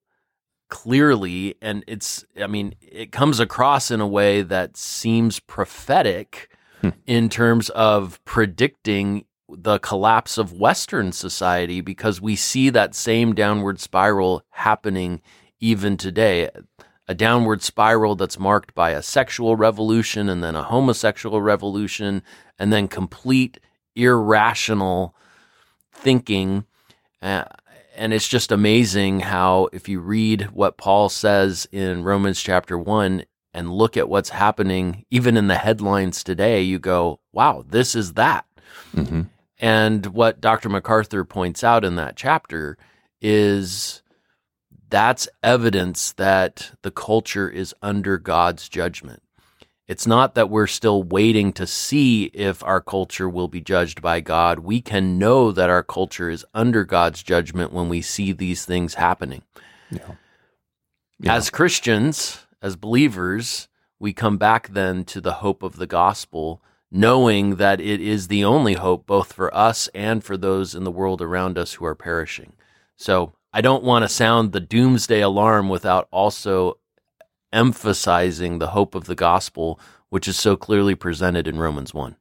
clearly 0.72 1.54
and 1.60 1.84
it's 1.86 2.24
i 2.42 2.46
mean 2.46 2.74
it 2.80 3.12
comes 3.12 3.38
across 3.38 3.90
in 3.90 4.00
a 4.00 4.06
way 4.06 4.40
that 4.40 4.74
seems 4.74 5.38
prophetic 5.38 6.48
hmm. 6.80 6.88
in 7.06 7.28
terms 7.28 7.68
of 7.70 8.18
predicting 8.24 9.26
the 9.50 9.78
collapse 9.80 10.38
of 10.38 10.54
western 10.54 11.12
society 11.12 11.82
because 11.82 12.22
we 12.22 12.34
see 12.34 12.70
that 12.70 12.94
same 12.94 13.34
downward 13.34 13.78
spiral 13.78 14.42
happening 14.48 15.20
even 15.60 15.94
today 15.98 16.48
a 17.06 17.14
downward 17.14 17.60
spiral 17.60 18.14
that's 18.14 18.38
marked 18.38 18.74
by 18.74 18.92
a 18.92 19.02
sexual 19.02 19.56
revolution 19.56 20.30
and 20.30 20.42
then 20.42 20.56
a 20.56 20.62
homosexual 20.62 21.42
revolution 21.42 22.22
and 22.58 22.72
then 22.72 22.88
complete 22.88 23.60
irrational 23.94 25.14
thinking. 25.92 26.64
Uh, 27.20 27.44
and 27.96 28.12
it's 28.12 28.28
just 28.28 28.52
amazing 28.52 29.20
how, 29.20 29.68
if 29.72 29.88
you 29.88 30.00
read 30.00 30.50
what 30.52 30.76
Paul 30.76 31.08
says 31.08 31.68
in 31.72 32.04
Romans 32.04 32.40
chapter 32.40 32.78
1 32.78 33.24
and 33.54 33.70
look 33.70 33.96
at 33.96 34.08
what's 34.08 34.30
happening, 34.30 35.04
even 35.10 35.36
in 35.36 35.48
the 35.48 35.56
headlines 35.56 36.24
today, 36.24 36.62
you 36.62 36.78
go, 36.78 37.20
wow, 37.32 37.64
this 37.68 37.94
is 37.94 38.14
that. 38.14 38.46
Mm-hmm. 38.94 39.22
And 39.58 40.06
what 40.06 40.40
Dr. 40.40 40.68
MacArthur 40.68 41.24
points 41.24 41.62
out 41.62 41.84
in 41.84 41.96
that 41.96 42.16
chapter 42.16 42.76
is 43.20 44.02
that's 44.90 45.28
evidence 45.42 46.12
that 46.12 46.72
the 46.82 46.90
culture 46.90 47.48
is 47.48 47.74
under 47.80 48.18
God's 48.18 48.68
judgment. 48.68 49.21
It's 49.92 50.06
not 50.06 50.34
that 50.36 50.48
we're 50.48 50.68
still 50.68 51.02
waiting 51.02 51.52
to 51.52 51.66
see 51.66 52.30
if 52.32 52.64
our 52.64 52.80
culture 52.80 53.28
will 53.28 53.46
be 53.46 53.60
judged 53.60 54.00
by 54.00 54.20
God. 54.20 54.60
We 54.60 54.80
can 54.80 55.18
know 55.18 55.52
that 55.52 55.68
our 55.68 55.82
culture 55.82 56.30
is 56.30 56.46
under 56.54 56.82
God's 56.82 57.22
judgment 57.22 57.74
when 57.74 57.90
we 57.90 58.00
see 58.00 58.32
these 58.32 58.64
things 58.64 58.94
happening. 58.94 59.42
Yeah. 59.90 60.12
Yeah. 61.20 61.34
As 61.34 61.50
Christians, 61.50 62.46
as 62.62 62.74
believers, 62.74 63.68
we 64.00 64.14
come 64.14 64.38
back 64.38 64.68
then 64.68 65.04
to 65.04 65.20
the 65.20 65.34
hope 65.34 65.62
of 65.62 65.76
the 65.76 65.86
gospel, 65.86 66.62
knowing 66.90 67.56
that 67.56 67.78
it 67.78 68.00
is 68.00 68.28
the 68.28 68.46
only 68.46 68.72
hope 68.72 69.06
both 69.06 69.34
for 69.34 69.54
us 69.54 69.90
and 69.94 70.24
for 70.24 70.38
those 70.38 70.74
in 70.74 70.84
the 70.84 70.90
world 70.90 71.20
around 71.20 71.58
us 71.58 71.74
who 71.74 71.84
are 71.84 71.94
perishing. 71.94 72.54
So 72.96 73.34
I 73.52 73.60
don't 73.60 73.84
want 73.84 74.04
to 74.04 74.08
sound 74.08 74.52
the 74.52 74.60
doomsday 74.60 75.20
alarm 75.20 75.68
without 75.68 76.08
also 76.10 76.78
emphasizing 77.52 78.58
the 78.58 78.68
hope 78.68 78.94
of 78.94 79.04
the 79.04 79.14
gospel, 79.14 79.78
which 80.08 80.28
is 80.28 80.38
so 80.38 80.56
clearly 80.56 80.94
presented 80.94 81.46
in 81.46 81.58
Romans 81.58 81.92
1. 81.92 82.16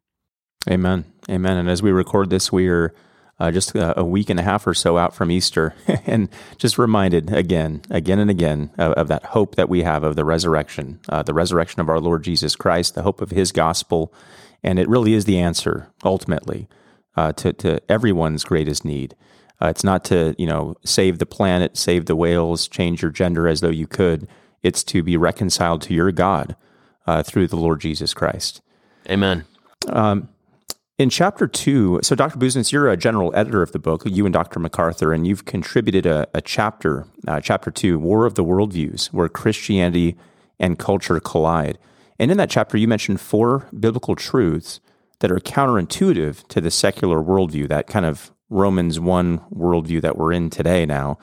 Amen. 0.69 1.05
Amen. 1.29 1.57
And 1.57 1.69
as 1.69 1.81
we 1.81 1.91
record 1.91 2.29
this, 2.29 2.51
we 2.51 2.67
are 2.67 2.93
uh, 3.39 3.49
just 3.49 3.73
a, 3.73 3.99
a, 3.99 4.03
week 4.03 4.29
and 4.29 4.39
a 4.39 4.43
half 4.43 4.67
or 4.67 4.73
so 4.73 4.99
out 4.99 5.15
from 5.15 5.31
Easter, 5.31 5.73
and 6.05 6.29
just 6.57 6.77
reminded 6.77 7.33
again, 7.33 7.81
again 7.89 8.19
and 8.19 8.29
again 8.29 8.69
of, 8.77 8.93
of 8.93 9.07
that 9.07 9.23
hope 9.25 9.55
that 9.55 9.67
we 9.67 9.81
have 9.81 10.03
of 10.03 10.15
the 10.15 10.23
resurrection, 10.23 10.99
uh, 11.09 11.23
the 11.23 11.33
resurrection 11.33 11.81
of 11.81 11.89
our 11.89 11.99
Lord 11.99 12.23
Jesus 12.23 12.55
Christ, 12.55 12.93
the 12.93 13.01
hope 13.01 13.19
of 13.19 13.31
His 13.31 13.51
gospel, 13.51 14.13
and 14.61 14.77
it 14.77 14.87
really 14.87 15.15
is 15.15 15.25
the 15.25 15.39
answer 15.39 15.91
ultimately 16.05 16.67
uh, 17.15 17.33
to 17.33 17.51
to 17.53 17.81
everyone's 17.91 18.43
greatest 18.43 18.85
need. 18.85 19.15
Uh, 19.59 19.67
it's 19.67 19.83
not 19.83 20.03
to, 20.05 20.35
you 20.37 20.45
know, 20.45 20.75
save 20.83 21.19
the 21.19 21.25
planet, 21.25 21.77
save 21.77 22.05
the 22.05 22.15
whales, 22.15 22.67
change 22.67 23.01
your 23.01 23.11
gender 23.11 23.47
as 23.47 23.61
though 23.61 23.69
you 23.69 23.87
could. 23.87 24.27
It's 24.63 24.83
to 24.85 25.03
be 25.03 25.17
reconciled 25.17 25.81
to 25.83 25.93
your 25.93 26.11
God 26.11 26.55
uh, 27.07 27.23
through 27.23 27.47
the 27.47 27.55
Lord 27.55 27.81
Jesus 27.81 28.13
Christ. 28.13 28.61
Amen. 29.09 29.45
Um, 29.87 30.29
in 30.97 31.09
chapter 31.09 31.47
two, 31.47 31.99
so 32.03 32.13
Dr. 32.13 32.37
Busenitz, 32.37 32.71
you're 32.71 32.89
a 32.89 32.95
general 32.95 33.35
editor 33.35 33.63
of 33.63 33.71
the 33.71 33.79
book, 33.79 34.03
you 34.05 34.25
and 34.25 34.33
Dr. 34.33 34.59
MacArthur, 34.59 35.11
and 35.11 35.25
you've 35.25 35.45
contributed 35.45 36.05
a, 36.05 36.27
a 36.33 36.41
chapter, 36.41 37.07
uh, 37.27 37.41
chapter 37.41 37.71
two, 37.71 37.97
War 37.97 38.25
of 38.25 38.35
the 38.35 38.43
Worldviews, 38.43 39.07
where 39.07 39.27
Christianity 39.27 40.15
and 40.59 40.77
culture 40.77 41.19
collide. 41.19 41.79
And 42.19 42.29
in 42.29 42.37
that 42.37 42.51
chapter, 42.51 42.77
you 42.77 42.87
mentioned 42.87 43.19
four 43.19 43.67
biblical 43.77 44.15
truths 44.15 44.79
that 45.21 45.31
are 45.31 45.39
counterintuitive 45.39 46.47
to 46.49 46.61
the 46.61 46.69
secular 46.69 47.17
worldview, 47.17 47.67
that 47.69 47.87
kind 47.87 48.05
of 48.05 48.31
Romans 48.51 48.99
1 48.99 49.39
worldview 49.51 50.01
that 50.01 50.17
we're 50.17 50.33
in 50.33 50.51
today 50.51 50.85
now. 50.85 51.17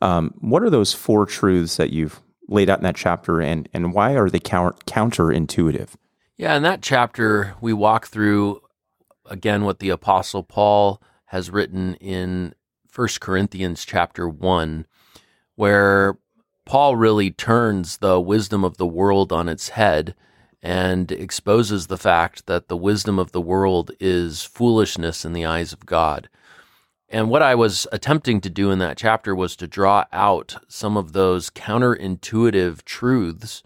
Um, 0.00 0.34
what 0.38 0.62
are 0.62 0.70
those 0.70 0.92
four 0.92 1.26
truths 1.26 1.76
that 1.76 1.90
you've 1.90 2.20
laid 2.48 2.70
out 2.70 2.78
in 2.78 2.84
that 2.84 2.96
chapter, 2.96 3.40
and, 3.40 3.68
and 3.72 3.92
why 3.92 4.12
are 4.12 4.28
they 4.28 4.40
counter, 4.40 4.76
counterintuitive? 4.86 5.90
Yeah, 6.36 6.56
in 6.56 6.62
that 6.64 6.82
chapter, 6.82 7.54
we 7.60 7.72
walk 7.72 8.06
through 8.06 8.60
again 9.26 9.64
what 9.64 9.78
the 9.78 9.90
apostle 9.90 10.42
Paul 10.42 11.00
has 11.26 11.50
written 11.50 11.94
in 11.94 12.54
1 12.94 13.08
Corinthians 13.20 13.84
chapter 13.84 14.28
1 14.28 14.86
where 15.56 16.18
Paul 16.64 16.96
really 16.96 17.30
turns 17.30 17.98
the 17.98 18.20
wisdom 18.20 18.64
of 18.64 18.76
the 18.76 18.86
world 18.86 19.32
on 19.32 19.48
its 19.48 19.70
head 19.70 20.14
and 20.62 21.12
exposes 21.12 21.86
the 21.86 21.98
fact 21.98 22.46
that 22.46 22.68
the 22.68 22.76
wisdom 22.76 23.18
of 23.18 23.32
the 23.32 23.40
world 23.40 23.90
is 24.00 24.44
foolishness 24.44 25.24
in 25.24 25.34
the 25.34 25.44
eyes 25.44 25.72
of 25.72 25.84
God. 25.84 26.28
And 27.14 27.30
what 27.30 27.42
I 27.42 27.54
was 27.54 27.86
attempting 27.92 28.40
to 28.40 28.50
do 28.50 28.72
in 28.72 28.80
that 28.80 28.96
chapter 28.96 29.36
was 29.36 29.54
to 29.56 29.68
draw 29.68 30.04
out 30.12 30.56
some 30.66 30.96
of 30.96 31.12
those 31.12 31.48
counterintuitive 31.48 32.84
truths 32.84 33.62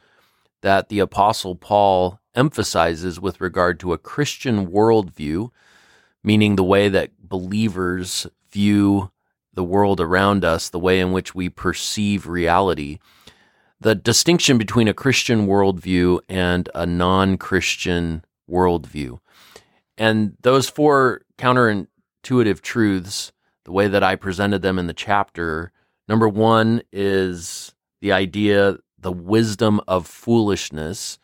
that 0.60 0.90
the 0.90 0.98
Apostle 0.98 1.54
Paul 1.54 2.20
emphasizes 2.34 3.18
with 3.18 3.40
regard 3.40 3.80
to 3.80 3.94
a 3.94 3.98
Christian 3.98 4.66
worldview, 4.66 5.50
meaning 6.22 6.56
the 6.56 6.62
way 6.62 6.90
that 6.90 7.26
believers 7.26 8.26
view 8.50 9.12
the 9.54 9.64
world 9.64 9.98
around 9.98 10.44
us, 10.44 10.68
the 10.68 10.78
way 10.78 11.00
in 11.00 11.12
which 11.12 11.34
we 11.34 11.48
perceive 11.48 12.26
reality. 12.26 12.98
The 13.80 13.94
distinction 13.94 14.58
between 14.58 14.88
a 14.88 14.92
Christian 14.92 15.46
worldview 15.46 16.20
and 16.28 16.68
a 16.74 16.84
non 16.84 17.38
Christian 17.38 18.26
worldview. 18.46 19.20
And 19.96 20.36
those 20.42 20.68
four 20.68 21.22
counterintuitive 21.38 22.60
truths, 22.60 23.32
the 23.68 23.72
way 23.72 23.86
that 23.86 24.02
I 24.02 24.16
presented 24.16 24.62
them 24.62 24.78
in 24.78 24.86
the 24.86 24.94
chapter, 24.94 25.72
number 26.08 26.26
one 26.26 26.80
is 26.90 27.74
the 28.00 28.12
idea 28.12 28.78
the 28.98 29.12
wisdom 29.12 29.78
of 29.86 30.06
foolishness 30.06 31.18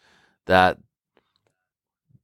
that 0.44 0.76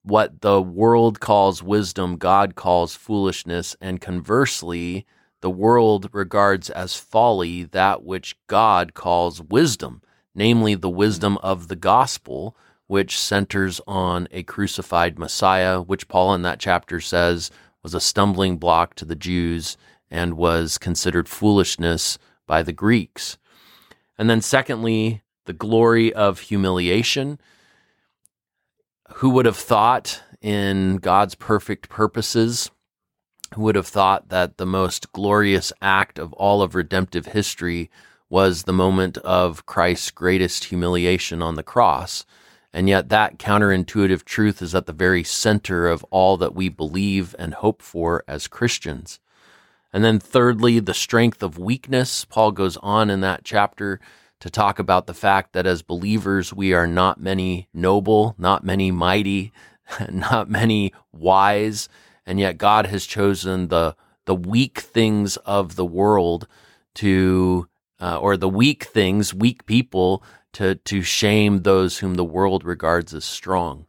what 0.03 0.43
the 0.43 0.61
world 0.61 1.21
calls 1.21 1.63
wisdom, 1.63 2.19
God 2.19 2.55
calls 2.55 2.95
foolishness, 2.95 3.75
and 3.81 3.99
conversely, 3.99 5.07
the 5.41 5.49
world 5.49 6.11
regards 6.13 6.69
as 6.69 6.97
folly 6.97 7.65
that 7.65 8.05
which 8.05 8.37
God 8.47 8.93
calls 8.93 9.41
wisdom, 9.41 10.03
namely 10.35 10.75
the 10.75 10.91
wisdom 10.91 11.39
of 11.39 11.69
the 11.69 11.77
gospel, 11.77 12.55
which 12.89 13.19
centers 13.19 13.81
on 13.87 14.29
a 14.33 14.43
crucified 14.43 15.19
Messiah, 15.19 15.81
which 15.81 16.09
Paul 16.09 16.35
in 16.35 16.43
that 16.43 16.61
chapter 16.61 17.01
says 17.01 17.51
was 17.83 17.95
a 17.95 18.01
stumbling 18.01 18.59
block 18.59 18.95
to 18.97 19.07
the 19.07 19.17
Jews 19.17 19.79
and 20.11 20.35
was 20.35 20.79
considered 20.79 21.29
foolishness 21.29 22.19
by 22.47 22.63
the 22.63 22.73
Greeks. 22.73 23.39
And 24.19 24.29
then, 24.29 24.41
secondly, 24.41 25.23
the 25.47 25.53
glory 25.53 26.13
of 26.13 26.41
humiliation. 26.41 27.41
Who 29.15 29.31
would 29.31 29.47
have 29.47 29.57
thought 29.57 30.23
in 30.41 30.97
God's 30.97 31.35
perfect 31.35 31.89
purposes? 31.89 32.71
Who 33.55 33.63
would 33.63 33.75
have 33.77 33.87
thought 33.87 34.29
that 34.29 34.59
the 34.59 34.67
most 34.67 35.13
glorious 35.13 35.73
act 35.83 36.19
of 36.19 36.33
all 36.35 36.63
of 36.63 36.75
redemptive 36.75 37.27
history 37.27 37.91
was 38.29 38.63
the 38.63 38.73
moment 38.73 39.19
of 39.19 39.67
Christ's 39.67 40.11
greatest 40.11 40.65
humiliation 40.65 41.43
on 41.43 41.57
the 41.57 41.63
cross? 41.63 42.25
And 42.73 42.89
yet, 42.89 43.09
that 43.09 43.39
counterintuitive 43.39 44.25
truth 44.25 44.63
is 44.63 44.75
at 44.75 44.87
the 44.87 44.93
very 44.93 45.25
center 45.25 45.89
of 45.89 46.05
all 46.11 46.37
that 46.37 46.55
we 46.55 46.69
believe 46.69 47.35
and 47.39 47.55
hope 47.55 47.83
for 47.83 48.23
as 48.29 48.47
Christians. 48.47 49.19
And 49.93 50.05
then, 50.05 50.21
thirdly, 50.21 50.79
the 50.79 50.95
strength 50.95 51.43
of 51.43 51.59
weakness. 51.59 52.25
Paul 52.25 52.53
goes 52.53 52.77
on 52.79 53.11
in 53.11 53.21
that 53.23 53.45
chapter 53.45 54.01
to 54.41 54.51
talk 54.51 54.79
about 54.79 55.07
the 55.07 55.15
fact 55.15 55.53
that 55.53 55.67
as 55.67 55.83
believers, 55.83 56.53
we 56.53 56.73
are 56.73 56.87
not 56.87 57.21
many 57.21 57.69
noble, 57.75 58.35
not 58.39 58.65
many 58.65 58.91
mighty, 58.91 59.53
not 60.11 60.49
many 60.49 60.93
wise, 61.13 61.89
and 62.27 62.39
yet 62.41 62.59
God 62.59 62.87
has 62.87 63.07
chosen 63.07 63.69
the 63.69 63.97
the 64.27 64.35
weak 64.35 64.79
things 64.79 65.37
of 65.39 65.75
the 65.75 65.85
world 65.85 66.47
to, 66.95 67.67
uh, 68.01 68.19
or 68.19 68.37
the 68.37 68.49
weak 68.49 68.85
things, 68.85 69.35
weak 69.35 69.67
people 69.67 70.23
to 70.53 70.77
to 70.77 71.03
shame 71.03 71.63
those 71.63 71.99
whom 71.99 72.15
the 72.15 72.25
world 72.25 72.65
regards 72.65 73.13
as 73.15 73.25
strong. 73.25 73.87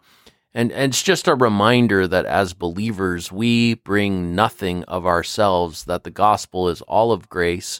And, 0.53 0.72
and 0.72 0.91
it's 0.91 1.03
just 1.03 1.27
a 1.27 1.36
reminder 1.36 2.08
that 2.08 2.25
as 2.25 2.53
believers, 2.53 3.31
we 3.31 3.75
bring 3.75 4.36
nothing 4.36 4.84
of 4.84 5.05
ourselves, 5.05 5.86
that 5.86 6.03
the 6.03 6.12
gospel 6.12 6.67
is 6.67 6.81
all 6.84 7.12
of 7.12 7.29
grace, 7.29 7.79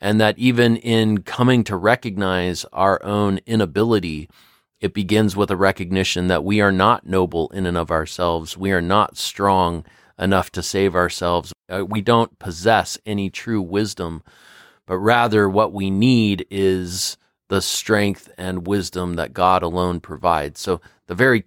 and 0.00 0.20
that 0.20 0.38
even 0.38 0.76
in 0.76 1.22
coming 1.22 1.62
to 1.64 1.76
recognize 1.76 2.64
our 2.72 3.02
own 3.04 3.40
inability, 3.46 4.28
it 4.80 4.94
begins 4.94 5.36
with 5.36 5.50
a 5.50 5.56
recognition 5.56 6.28
that 6.28 6.44
we 6.44 6.60
are 6.60 6.72
not 6.72 7.06
noble 7.06 7.48
in 7.50 7.66
and 7.66 7.76
of 7.76 7.90
ourselves. 7.90 8.56
We 8.56 8.72
are 8.72 8.82
not 8.82 9.16
strong 9.16 9.84
enough 10.18 10.50
to 10.52 10.62
save 10.62 10.94
ourselves. 10.94 11.52
Uh, 11.68 11.84
we 11.84 12.00
don't 12.00 12.38
possess 12.38 12.98
any 13.04 13.30
true 13.30 13.60
wisdom, 13.60 14.22
but 14.86 14.98
rather 14.98 15.48
what 15.48 15.72
we 15.72 15.90
need 15.90 16.46
is 16.50 17.16
the 17.48 17.62
strength 17.62 18.30
and 18.36 18.66
wisdom 18.66 19.14
that 19.14 19.32
God 19.32 19.62
alone 19.62 20.00
provides. 20.00 20.60
So, 20.60 20.80
the 21.06 21.14
very 21.14 21.40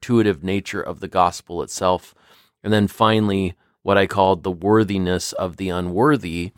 counterintuitive 0.00 0.42
nature 0.42 0.82
of 0.82 1.00
the 1.00 1.08
gospel 1.08 1.62
itself. 1.62 2.14
And 2.62 2.72
then 2.72 2.88
finally, 2.88 3.54
what 3.82 3.98
I 3.98 4.06
called 4.06 4.42
the 4.42 4.50
worthiness 4.50 5.32
of 5.32 5.56
the 5.56 5.68
unworthy 5.68 6.52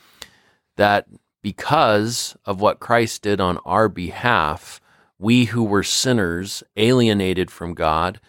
that 0.77 1.07
because 1.43 2.37
of 2.45 2.61
what 2.61 2.81
Christ 2.81 3.23
did 3.23 3.41
on 3.41 3.59
our 3.59 3.89
behalf, 3.89 4.81
we 5.19 5.47
who 5.47 5.63
were 5.63 5.83
sinners, 5.83 6.63
alienated 6.77 7.51
from 7.51 7.75
God, 7.75 8.21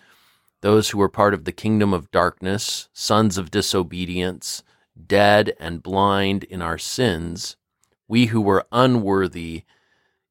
those 0.61 0.89
who 0.89 0.97
were 0.97 1.09
part 1.09 1.33
of 1.33 1.45
the 1.45 1.51
kingdom 1.51 1.93
of 1.93 2.11
darkness, 2.11 2.89
sons 2.93 3.37
of 3.37 3.51
disobedience, 3.51 4.63
dead 5.07 5.53
and 5.59 5.81
blind 5.81 6.43
in 6.43 6.61
our 6.61 6.77
sins, 6.77 7.55
we 8.07 8.27
who 8.27 8.41
were 8.41 8.67
unworthy 8.71 9.63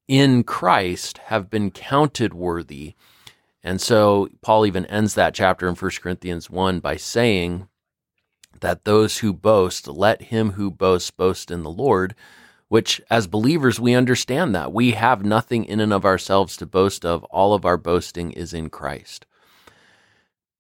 in 0.07 0.45
Christ 0.45 1.19
have 1.27 1.51
been 1.51 1.71
counted 1.71 2.35
worthy. 2.35 2.95
And 3.63 3.81
so 3.81 4.29
Paul 4.41 4.67
even 4.67 4.87
ends 4.87 5.15
that 5.15 5.35
chapter 5.35 5.69
in 5.69 5.75
1 5.75 5.91
Corinthians 6.01 6.49
1 6.49 6.81
by 6.81 6.97
saying, 6.97 7.69
that 8.61 8.85
those 8.85 9.19
who 9.19 9.33
boast, 9.33 9.89
let 9.89 10.23
him 10.23 10.53
who 10.53 10.71
boasts 10.71 11.11
boast 11.11 11.51
in 11.51 11.63
the 11.63 11.71
Lord, 11.71 12.15
which 12.69 13.01
as 13.11 13.27
believers, 13.27 13.81
we 13.81 13.95
understand 13.95 14.55
that. 14.55 14.73
We 14.73 14.93
have 14.93 15.25
nothing 15.25 15.65
in 15.65 15.81
and 15.81 15.93
of 15.93 16.05
ourselves 16.05 16.57
to 16.59 16.67
boast 16.67 17.05
of. 17.05 17.25
All 17.25 17.53
of 17.53 17.65
our 17.65 17.77
boasting 17.77 18.31
is 18.33 18.53
in 18.55 18.71
Christ. 18.71 19.27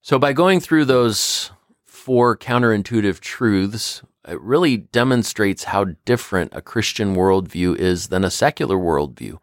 So 0.02 0.18
by 0.18 0.32
going 0.32 0.60
through 0.60 0.86
those 0.86 1.52
four 1.86 2.36
counterintuitive 2.36 3.20
truths, 3.20 4.02
it 4.26 4.40
really 4.40 4.76
demonstrates 4.76 5.64
how 5.64 5.84
different 6.04 6.52
a 6.54 6.62
Christian 6.62 7.14
worldview 7.14 7.76
is 7.76 8.08
than 8.08 8.24
a 8.24 8.30
secular 8.30 8.76
worldview. 8.76 9.38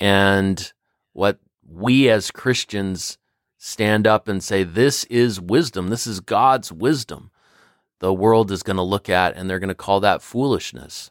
And 0.00 0.72
what 1.12 1.38
we 1.68 2.08
as 2.08 2.30
Christians 2.30 3.18
stand 3.58 4.06
up 4.06 4.28
and 4.28 4.42
say, 4.42 4.64
this 4.64 5.04
is 5.04 5.40
wisdom. 5.40 5.88
This 5.88 6.06
is 6.06 6.20
God's 6.20 6.70
wisdom 6.70 7.30
the 8.04 8.12
world 8.12 8.50
is 8.50 8.62
going 8.62 8.76
to 8.76 8.82
look 8.82 9.08
at 9.08 9.34
and 9.34 9.48
they're 9.48 9.58
going 9.58 9.68
to 9.68 9.74
call 9.74 9.98
that 10.00 10.20
foolishness. 10.20 11.10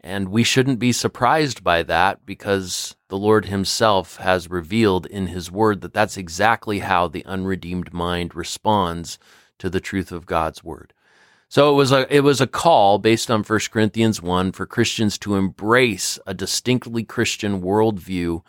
And 0.00 0.30
we 0.30 0.42
shouldn't 0.42 0.80
be 0.80 0.90
surprised 0.90 1.62
by 1.62 1.84
that 1.84 2.26
because 2.26 2.96
the 3.06 3.16
Lord 3.16 3.44
Himself 3.46 4.16
has 4.16 4.50
revealed 4.50 5.06
in 5.06 5.28
His 5.28 5.48
Word 5.50 5.80
that 5.80 5.92
that's 5.92 6.16
exactly 6.16 6.80
how 6.80 7.06
the 7.06 7.24
unredeemed 7.24 7.92
mind 7.92 8.34
responds 8.34 9.20
to 9.58 9.70
the 9.70 9.78
truth 9.78 10.10
of 10.10 10.26
God's 10.26 10.64
Word. 10.64 10.92
So 11.48 11.70
it 11.70 11.76
was 11.76 11.92
a 11.92 12.14
it 12.14 12.20
was 12.20 12.40
a 12.40 12.48
call 12.48 12.98
based 12.98 13.30
on 13.30 13.44
1 13.44 13.60
Corinthians 13.70 14.20
1 14.20 14.50
for 14.50 14.66
Christians 14.66 15.18
to 15.18 15.36
embrace 15.36 16.18
a 16.26 16.34
distinctly 16.34 17.04
Christian 17.04 17.62
worldview 17.62 18.42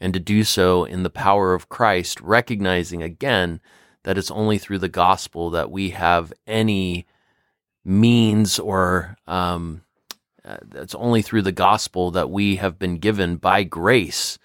and 0.00 0.14
to 0.14 0.20
do 0.20 0.44
so 0.44 0.84
in 0.84 1.02
the 1.02 1.10
power 1.10 1.54
of 1.54 1.68
Christ, 1.68 2.20
recognizing 2.20 3.02
again 3.02 3.60
that 4.04 4.16
it's 4.16 4.30
only 4.30 4.58
through 4.58 4.78
the 4.78 4.88
gospel 4.88 5.50
that 5.50 5.70
we 5.70 5.90
have 5.90 6.32
any 6.46 7.06
means 7.84 8.58
or 8.58 9.16
um, 9.26 9.82
uh, 10.44 10.56
it's 10.74 10.94
only 10.94 11.22
through 11.22 11.42
the 11.42 11.52
gospel 11.52 12.10
that 12.10 12.30
we 12.30 12.56
have 12.56 12.78
been 12.78 12.98
given 12.98 13.36
by 13.36 13.62
grace 13.62 14.38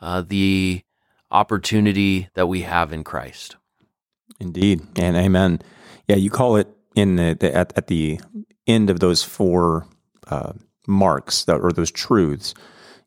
uh, 0.00 0.22
the 0.22 0.82
opportunity 1.30 2.28
that 2.34 2.46
we 2.46 2.62
have 2.62 2.92
in 2.92 3.02
Christ. 3.02 3.56
Indeed, 4.38 4.82
and 4.96 5.16
amen. 5.16 5.60
Yeah, 6.06 6.16
you 6.16 6.30
call 6.30 6.56
it 6.56 6.68
in 6.94 7.16
the, 7.16 7.36
the 7.38 7.54
at, 7.54 7.72
at 7.76 7.88
the 7.88 8.20
end 8.66 8.90
of 8.90 9.00
those 9.00 9.22
four 9.22 9.86
uh, 10.28 10.52
marks 10.86 11.44
that, 11.44 11.60
or 11.60 11.72
those 11.72 11.90
truths. 11.90 12.54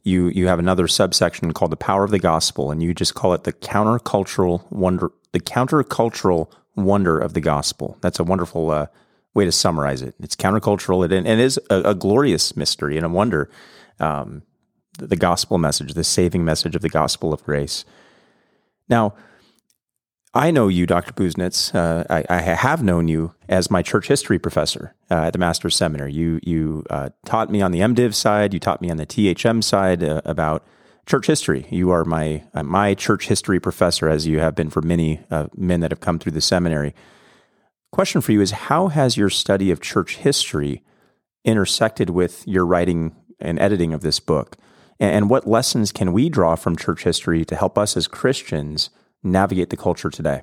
You 0.03 0.29
you 0.29 0.47
have 0.47 0.59
another 0.59 0.87
subsection 0.87 1.51
called 1.53 1.71
the 1.71 1.77
power 1.77 2.03
of 2.03 2.11
the 2.11 2.19
gospel, 2.19 2.71
and 2.71 2.81
you 2.81 2.93
just 2.93 3.15
call 3.15 3.33
it 3.33 3.43
the 3.43 3.53
countercultural 3.53 4.69
wonder, 4.71 5.11
the 5.31 5.39
countercultural 5.39 6.49
wonder 6.75 7.19
of 7.19 7.33
the 7.33 7.41
gospel. 7.41 7.97
That's 8.01 8.19
a 8.19 8.23
wonderful 8.23 8.71
uh, 8.71 8.87
way 9.33 9.45
to 9.45 9.51
summarize 9.51 10.01
it. 10.01 10.15
It's 10.19 10.35
countercultural, 10.35 11.03
and 11.03 11.27
it 11.27 11.39
is 11.39 11.59
a, 11.69 11.81
a 11.81 11.95
glorious 11.95 12.55
mystery 12.55 12.97
and 12.97 13.05
a 13.05 13.09
wonder. 13.09 13.49
Um, 13.99 14.43
the 14.99 15.15
gospel 15.15 15.57
message, 15.57 15.93
the 15.93 16.03
saving 16.03 16.43
message 16.43 16.75
of 16.75 16.81
the 16.81 16.89
gospel 16.89 17.33
of 17.33 17.43
grace. 17.43 17.85
Now, 18.89 19.13
I 20.37 20.51
know 20.51 20.67
you, 20.67 20.85
Dr. 20.85 21.13
Busenitz. 21.13 21.73
Uh, 21.73 22.03
I, 22.11 22.23
I, 22.29 22.41
have 22.41 22.83
known 22.83 23.07
you 23.07 23.33
as 23.49 23.71
my 23.71 23.81
church 23.81 24.07
history 24.07 24.37
professor 24.37 24.93
uh, 25.09 25.15
at 25.15 25.33
the 25.33 25.39
Master's 25.39 25.75
Seminary. 25.75 26.13
You 26.13 26.39
you 26.43 26.85
uh, 26.91 27.09
taught 27.25 27.49
me 27.49 27.59
on 27.59 27.71
the 27.71 27.79
MDiv 27.79 28.13
side. 28.13 28.53
You 28.53 28.59
taught 28.59 28.79
me 28.79 28.91
on 28.91 28.97
the 28.97 29.07
THM 29.07 29.63
side 29.63 30.03
uh, 30.03 30.21
about 30.25 30.63
church 31.07 31.25
history. 31.25 31.65
You 31.71 31.89
are 31.89 32.05
my 32.05 32.43
uh, 32.53 32.61
my 32.61 32.93
church 32.93 33.27
history 33.27 33.59
professor, 33.59 34.09
as 34.09 34.27
you 34.27 34.37
have 34.37 34.53
been 34.53 34.69
for 34.69 34.83
many 34.83 35.21
uh, 35.31 35.47
men 35.55 35.79
that 35.79 35.89
have 35.89 36.01
come 36.01 36.19
through 36.19 36.33
the 36.33 36.41
seminary. 36.41 36.93
Question 37.91 38.21
for 38.21 38.31
you 38.31 38.39
is: 38.39 38.51
How 38.51 38.89
has 38.89 39.17
your 39.17 39.31
study 39.31 39.71
of 39.71 39.81
church 39.81 40.17
history 40.17 40.83
intersected 41.45 42.11
with 42.11 42.47
your 42.47 42.63
writing 42.63 43.15
and 43.39 43.57
editing 43.57 43.91
of 43.91 44.01
this 44.01 44.19
book? 44.19 44.55
And 44.99 45.31
what 45.31 45.47
lessons 45.47 45.91
can 45.91 46.13
we 46.13 46.29
draw 46.29 46.55
from 46.55 46.75
church 46.75 47.05
history 47.05 47.43
to 47.45 47.55
help 47.55 47.75
us 47.75 47.97
as 47.97 48.07
Christians? 48.07 48.91
Navigate 49.31 49.69
the 49.69 49.77
culture 49.77 50.09
today? 50.09 50.41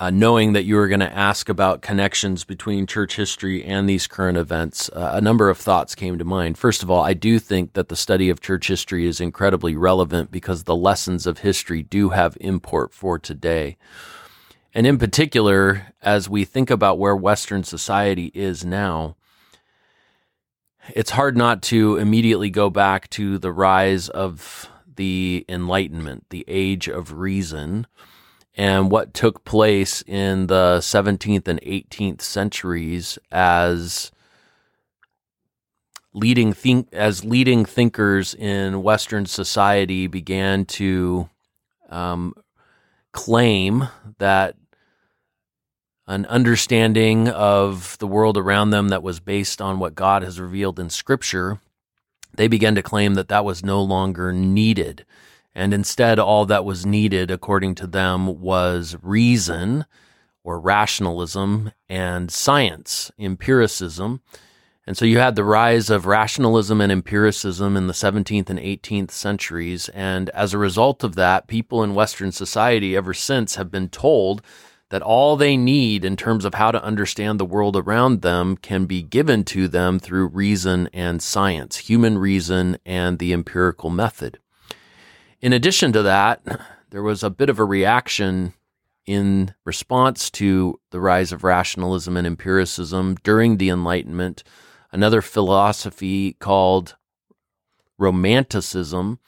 Uh, 0.00 0.10
knowing 0.10 0.52
that 0.52 0.64
you 0.64 0.76
were 0.76 0.86
going 0.86 1.00
to 1.00 1.12
ask 1.12 1.48
about 1.48 1.82
connections 1.82 2.44
between 2.44 2.86
church 2.86 3.16
history 3.16 3.64
and 3.64 3.88
these 3.88 4.06
current 4.06 4.38
events, 4.38 4.88
uh, 4.90 5.10
a 5.14 5.20
number 5.20 5.50
of 5.50 5.58
thoughts 5.58 5.96
came 5.96 6.16
to 6.18 6.24
mind. 6.24 6.56
First 6.56 6.84
of 6.84 6.90
all, 6.90 7.02
I 7.02 7.14
do 7.14 7.40
think 7.40 7.72
that 7.72 7.88
the 7.88 7.96
study 7.96 8.30
of 8.30 8.40
church 8.40 8.68
history 8.68 9.06
is 9.06 9.20
incredibly 9.20 9.74
relevant 9.74 10.30
because 10.30 10.64
the 10.64 10.76
lessons 10.76 11.26
of 11.26 11.38
history 11.38 11.82
do 11.82 12.10
have 12.10 12.38
import 12.40 12.94
for 12.94 13.18
today. 13.18 13.76
And 14.72 14.86
in 14.86 14.98
particular, 14.98 15.92
as 16.00 16.28
we 16.28 16.44
think 16.44 16.70
about 16.70 17.00
where 17.00 17.16
Western 17.16 17.64
society 17.64 18.30
is 18.34 18.64
now, 18.64 19.16
it's 20.94 21.10
hard 21.10 21.36
not 21.36 21.60
to 21.62 21.96
immediately 21.96 22.50
go 22.50 22.70
back 22.70 23.10
to 23.10 23.38
the 23.38 23.50
rise 23.52 24.08
of 24.08 24.70
the 24.98 25.46
Enlightenment, 25.48 26.26
the 26.28 26.44
age 26.48 26.88
of 26.88 27.12
reason, 27.12 27.86
and 28.56 28.90
what 28.90 29.14
took 29.14 29.44
place 29.44 30.02
in 30.02 30.48
the 30.48 30.78
17th 30.80 31.46
and 31.46 31.62
18th 31.62 32.20
centuries 32.20 33.16
as 33.30 34.10
leading 36.12 36.52
think 36.52 36.88
as 36.92 37.24
leading 37.24 37.64
thinkers 37.64 38.34
in 38.34 38.82
Western 38.82 39.24
society 39.24 40.08
began 40.08 40.64
to 40.64 41.30
um, 41.88 42.34
claim 43.12 43.88
that 44.18 44.56
an 46.08 46.26
understanding 46.26 47.28
of 47.28 47.96
the 47.98 48.06
world 48.06 48.36
around 48.36 48.70
them 48.70 48.88
that 48.88 49.02
was 49.04 49.20
based 49.20 49.62
on 49.62 49.78
what 49.78 49.94
God 49.94 50.24
has 50.24 50.40
revealed 50.40 50.80
in 50.80 50.90
Scripture 50.90 51.60
they 52.38 52.48
began 52.48 52.76
to 52.76 52.82
claim 52.82 53.14
that 53.14 53.28
that 53.28 53.44
was 53.44 53.64
no 53.64 53.82
longer 53.82 54.32
needed. 54.32 55.04
And 55.56 55.74
instead, 55.74 56.20
all 56.20 56.46
that 56.46 56.64
was 56.64 56.86
needed, 56.86 57.32
according 57.32 57.74
to 57.76 57.86
them, 57.88 58.40
was 58.40 58.96
reason 59.02 59.84
or 60.44 60.60
rationalism 60.60 61.72
and 61.88 62.30
science, 62.30 63.10
empiricism. 63.18 64.20
And 64.86 64.96
so 64.96 65.04
you 65.04 65.18
had 65.18 65.34
the 65.34 65.42
rise 65.42 65.90
of 65.90 66.06
rationalism 66.06 66.80
and 66.80 66.92
empiricism 66.92 67.76
in 67.76 67.88
the 67.88 67.92
17th 67.92 68.48
and 68.48 68.58
18th 68.60 69.10
centuries. 69.10 69.88
And 69.88 70.30
as 70.30 70.54
a 70.54 70.58
result 70.58 71.02
of 71.02 71.16
that, 71.16 71.48
people 71.48 71.82
in 71.82 71.92
Western 71.92 72.30
society 72.30 72.96
ever 72.96 73.12
since 73.12 73.56
have 73.56 73.70
been 73.70 73.88
told 73.88 74.42
that 74.90 75.02
all 75.02 75.36
they 75.36 75.56
need 75.56 76.04
in 76.04 76.16
terms 76.16 76.44
of 76.44 76.54
how 76.54 76.70
to 76.70 76.82
understand 76.82 77.38
the 77.38 77.44
world 77.44 77.76
around 77.76 78.22
them 78.22 78.56
can 78.56 78.86
be 78.86 79.02
given 79.02 79.44
to 79.44 79.68
them 79.68 79.98
through 79.98 80.28
reason 80.28 80.88
and 80.92 81.22
science, 81.22 81.76
human 81.76 82.16
reason 82.16 82.78
and 82.86 83.18
the 83.18 83.32
empirical 83.32 83.90
method. 83.90 84.38
In 85.40 85.52
addition 85.52 85.92
to 85.92 86.02
that, 86.02 86.42
there 86.90 87.02
was 87.02 87.22
a 87.22 87.30
bit 87.30 87.50
of 87.50 87.58
a 87.58 87.64
reaction 87.64 88.54
in 89.04 89.54
response 89.64 90.30
to 90.30 90.80
the 90.90 91.00
rise 91.00 91.32
of 91.32 91.44
rationalism 91.44 92.16
and 92.16 92.26
empiricism 92.26 93.16
during 93.22 93.56
the 93.56 93.70
Enlightenment, 93.70 94.42
another 94.92 95.22
philosophy 95.22 96.34
called 96.34 96.96
Romanticism 97.98 99.18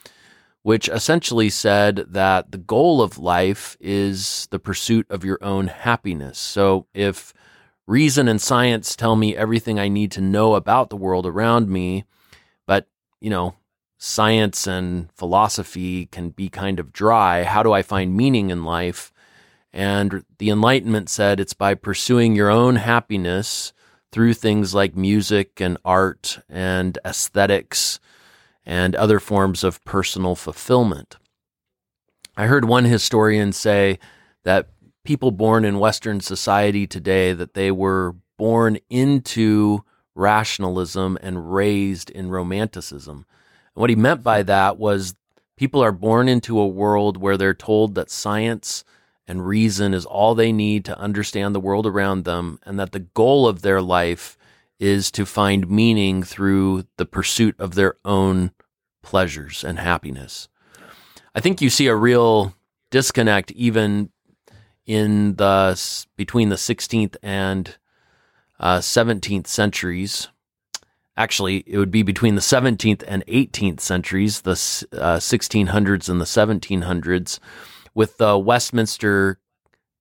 which 0.62 0.88
essentially 0.88 1.48
said 1.48 2.04
that 2.08 2.52
the 2.52 2.58
goal 2.58 3.00
of 3.00 3.18
life 3.18 3.76
is 3.80 4.46
the 4.50 4.58
pursuit 4.58 5.06
of 5.08 5.24
your 5.24 5.38
own 5.42 5.68
happiness. 5.68 6.38
So 6.38 6.86
if 6.92 7.32
reason 7.86 8.28
and 8.28 8.40
science 8.40 8.94
tell 8.94 9.16
me 9.16 9.34
everything 9.34 9.78
I 9.78 9.88
need 9.88 10.12
to 10.12 10.20
know 10.20 10.54
about 10.54 10.90
the 10.90 10.96
world 10.96 11.26
around 11.26 11.68
me, 11.68 12.04
but, 12.66 12.86
you 13.20 13.30
know, 13.30 13.54
science 13.96 14.66
and 14.66 15.10
philosophy 15.12 16.06
can 16.06 16.30
be 16.30 16.48
kind 16.48 16.78
of 16.78 16.92
dry, 16.92 17.42
how 17.44 17.62
do 17.62 17.72
I 17.72 17.82
find 17.82 18.14
meaning 18.14 18.50
in 18.50 18.64
life? 18.64 19.12
And 19.72 20.24
the 20.38 20.50
Enlightenment 20.50 21.08
said 21.08 21.40
it's 21.40 21.54
by 21.54 21.74
pursuing 21.74 22.34
your 22.34 22.50
own 22.50 22.76
happiness 22.76 23.72
through 24.12 24.34
things 24.34 24.74
like 24.74 24.96
music 24.96 25.60
and 25.60 25.78
art 25.84 26.40
and 26.48 26.98
aesthetics 27.04 28.00
and 28.64 28.94
other 28.94 29.20
forms 29.20 29.64
of 29.64 29.84
personal 29.84 30.34
fulfillment. 30.34 31.16
I 32.36 32.46
heard 32.46 32.64
one 32.64 32.84
historian 32.84 33.52
say 33.52 33.98
that 34.44 34.68
people 35.04 35.30
born 35.30 35.64
in 35.64 35.78
Western 35.78 36.20
society 36.20 36.86
today 36.86 37.32
that 37.32 37.54
they 37.54 37.70
were 37.70 38.14
born 38.38 38.78
into 38.88 39.84
rationalism 40.14 41.18
and 41.22 41.52
raised 41.52 42.10
in 42.10 42.30
romanticism. 42.30 43.26
And 43.74 43.80
what 43.80 43.90
he 43.90 43.96
meant 43.96 44.22
by 44.22 44.42
that 44.42 44.78
was 44.78 45.14
people 45.56 45.82
are 45.82 45.92
born 45.92 46.28
into 46.28 46.58
a 46.58 46.66
world 46.66 47.16
where 47.16 47.36
they're 47.36 47.54
told 47.54 47.94
that 47.94 48.10
science 48.10 48.84
and 49.26 49.46
reason 49.46 49.94
is 49.94 50.04
all 50.04 50.34
they 50.34 50.52
need 50.52 50.84
to 50.84 50.98
understand 50.98 51.54
the 51.54 51.60
world 51.60 51.86
around 51.86 52.24
them, 52.24 52.58
and 52.64 52.80
that 52.80 52.92
the 52.92 53.00
goal 53.00 53.46
of 53.46 53.62
their 53.62 53.80
life 53.80 54.36
is 54.80 55.10
to 55.12 55.26
find 55.26 55.70
meaning 55.70 56.22
through 56.22 56.84
the 56.96 57.06
pursuit 57.06 57.54
of 57.60 57.74
their 57.74 57.96
own 58.04 58.50
pleasures 59.02 59.62
and 59.62 59.78
happiness. 59.78 60.48
I 61.34 61.40
think 61.40 61.60
you 61.60 61.70
see 61.70 61.86
a 61.86 61.94
real 61.94 62.54
disconnect 62.90 63.52
even 63.52 64.10
in 64.86 65.36
the 65.36 65.78
between 66.16 66.48
the 66.48 66.56
16th 66.56 67.16
and 67.22 67.76
uh, 68.58 68.78
17th 68.78 69.46
centuries. 69.46 70.28
Actually, 71.16 71.62
it 71.66 71.78
would 71.78 71.90
be 71.90 72.02
between 72.02 72.34
the 72.34 72.40
17th 72.40 73.04
and 73.06 73.24
18th 73.26 73.80
centuries, 73.80 74.40
the 74.40 74.52
uh, 74.52 75.18
1600s 75.18 76.08
and 76.08 76.20
the 76.20 76.24
1700s, 76.24 77.38
with 77.94 78.16
the 78.16 78.38
Westminster 78.38 79.38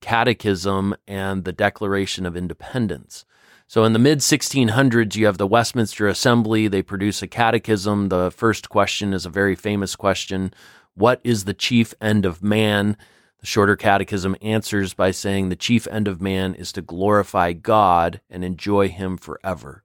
Catechism 0.02 0.96
and 1.08 1.44
the 1.44 1.52
Declaration 1.52 2.26
of 2.26 2.38
Independence. 2.38 3.26
So 3.70 3.84
in 3.84 3.94
the 3.94 4.00
mid 4.00 4.18
1600s, 4.18 5.16
you 5.16 5.28
have 5.28 5.38
the 5.38 5.46
Westminster 5.46 6.08
Assembly. 6.08 6.68
They 6.68 6.82
produce 6.82 7.22
a 7.22 7.28
catechism. 7.28 8.10
The 8.10 8.32
first 8.32 8.68
question 8.68 9.14
is 9.14 9.28
a 9.28 9.30
very 9.30 9.54
famous 9.54 9.96
question 9.96 10.56
What 10.96 11.22
is 11.24 11.46
the 11.46 11.54
chief 11.54 11.94
end 12.02 12.26
of 12.26 12.42
man? 12.42 12.98
The 13.42 13.46
shorter 13.46 13.76
catechism 13.76 14.36
answers 14.42 14.96
by 14.96 15.12
saying 15.12 15.50
the 15.50 15.56
chief 15.56 15.88
end 15.92 16.08
of 16.08 16.20
man 16.20 16.56
is 16.56 16.72
to 16.72 16.82
glorify 16.82 17.54
God 17.54 18.22
and 18.28 18.44
enjoy 18.44 18.90
Him 18.90 19.18
forever. 19.18 19.84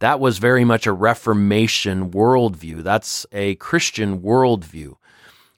That 0.00 0.20
was 0.20 0.36
very 0.36 0.66
much 0.66 0.86
a 0.86 0.92
Reformation 0.92 2.10
worldview. 2.10 2.82
That's 2.82 3.24
a 3.32 3.54
Christian 3.54 4.20
worldview. 4.20 4.96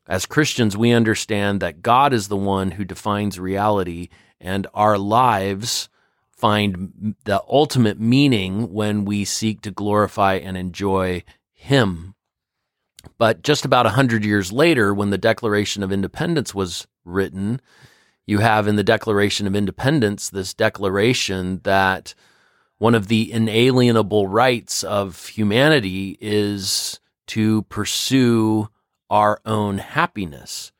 As 0.07 0.27
Christians, 0.27 0.77
we 0.77 0.92
understand 0.92 1.59
that 1.59 1.83
God 1.83 2.12
is 2.12 2.29
the 2.29 2.37
one 2.37 2.71
who 2.71 2.85
defines 2.85 3.40
reality, 3.40 4.11
and 4.40 4.68
our 4.75 4.97
lives 4.97 5.88
find 6.38 7.16
the 7.24 7.42
ultimate 7.48 7.98
meaning 8.01 8.72
when 8.72 9.05
we 9.05 9.24
seek 9.24 9.61
to 9.62 9.70
glorify 9.70 10.35
and 10.35 10.57
enjoy 10.57 11.24
Him. 11.53 12.14
But 13.18 13.42
just 13.42 13.64
about 13.64 13.87
a 13.87 13.90
hundred 13.90 14.24
years 14.24 14.53
later, 14.53 14.94
when 14.94 15.11
the 15.11 15.18
Declaration 15.18 15.83
of 15.83 15.92
Independence 15.92 16.55
was 16.55 16.87
written, 17.05 17.61
you 18.27 18.38
have 18.38 18.68
in 18.68 18.77
the 18.77 18.85
Declaration 18.85 19.46
of 19.46 19.57
Independence 19.57 20.31
this 20.31 20.55
declaration 20.55 21.61
that 21.64 22.14
one 22.79 22.94
of 22.94 23.09
the 23.09 23.33
inalienable 23.33 24.29
rights 24.29 24.85
of 24.85 25.27
humanity 25.27 26.16
is 26.20 27.01
to 27.27 27.62
pursue 27.62 28.68
our 29.11 29.40
own 29.44 29.79
happiness. 29.79 30.72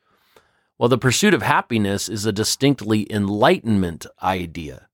Well, 0.79 0.89
the 0.89 0.99
pursuit 0.99 1.35
of 1.35 1.43
happiness 1.43 2.09
is 2.09 2.25
a 2.25 2.33
distinctly 2.33 3.11
enlightenment 3.13 4.07
idea. 4.23 4.88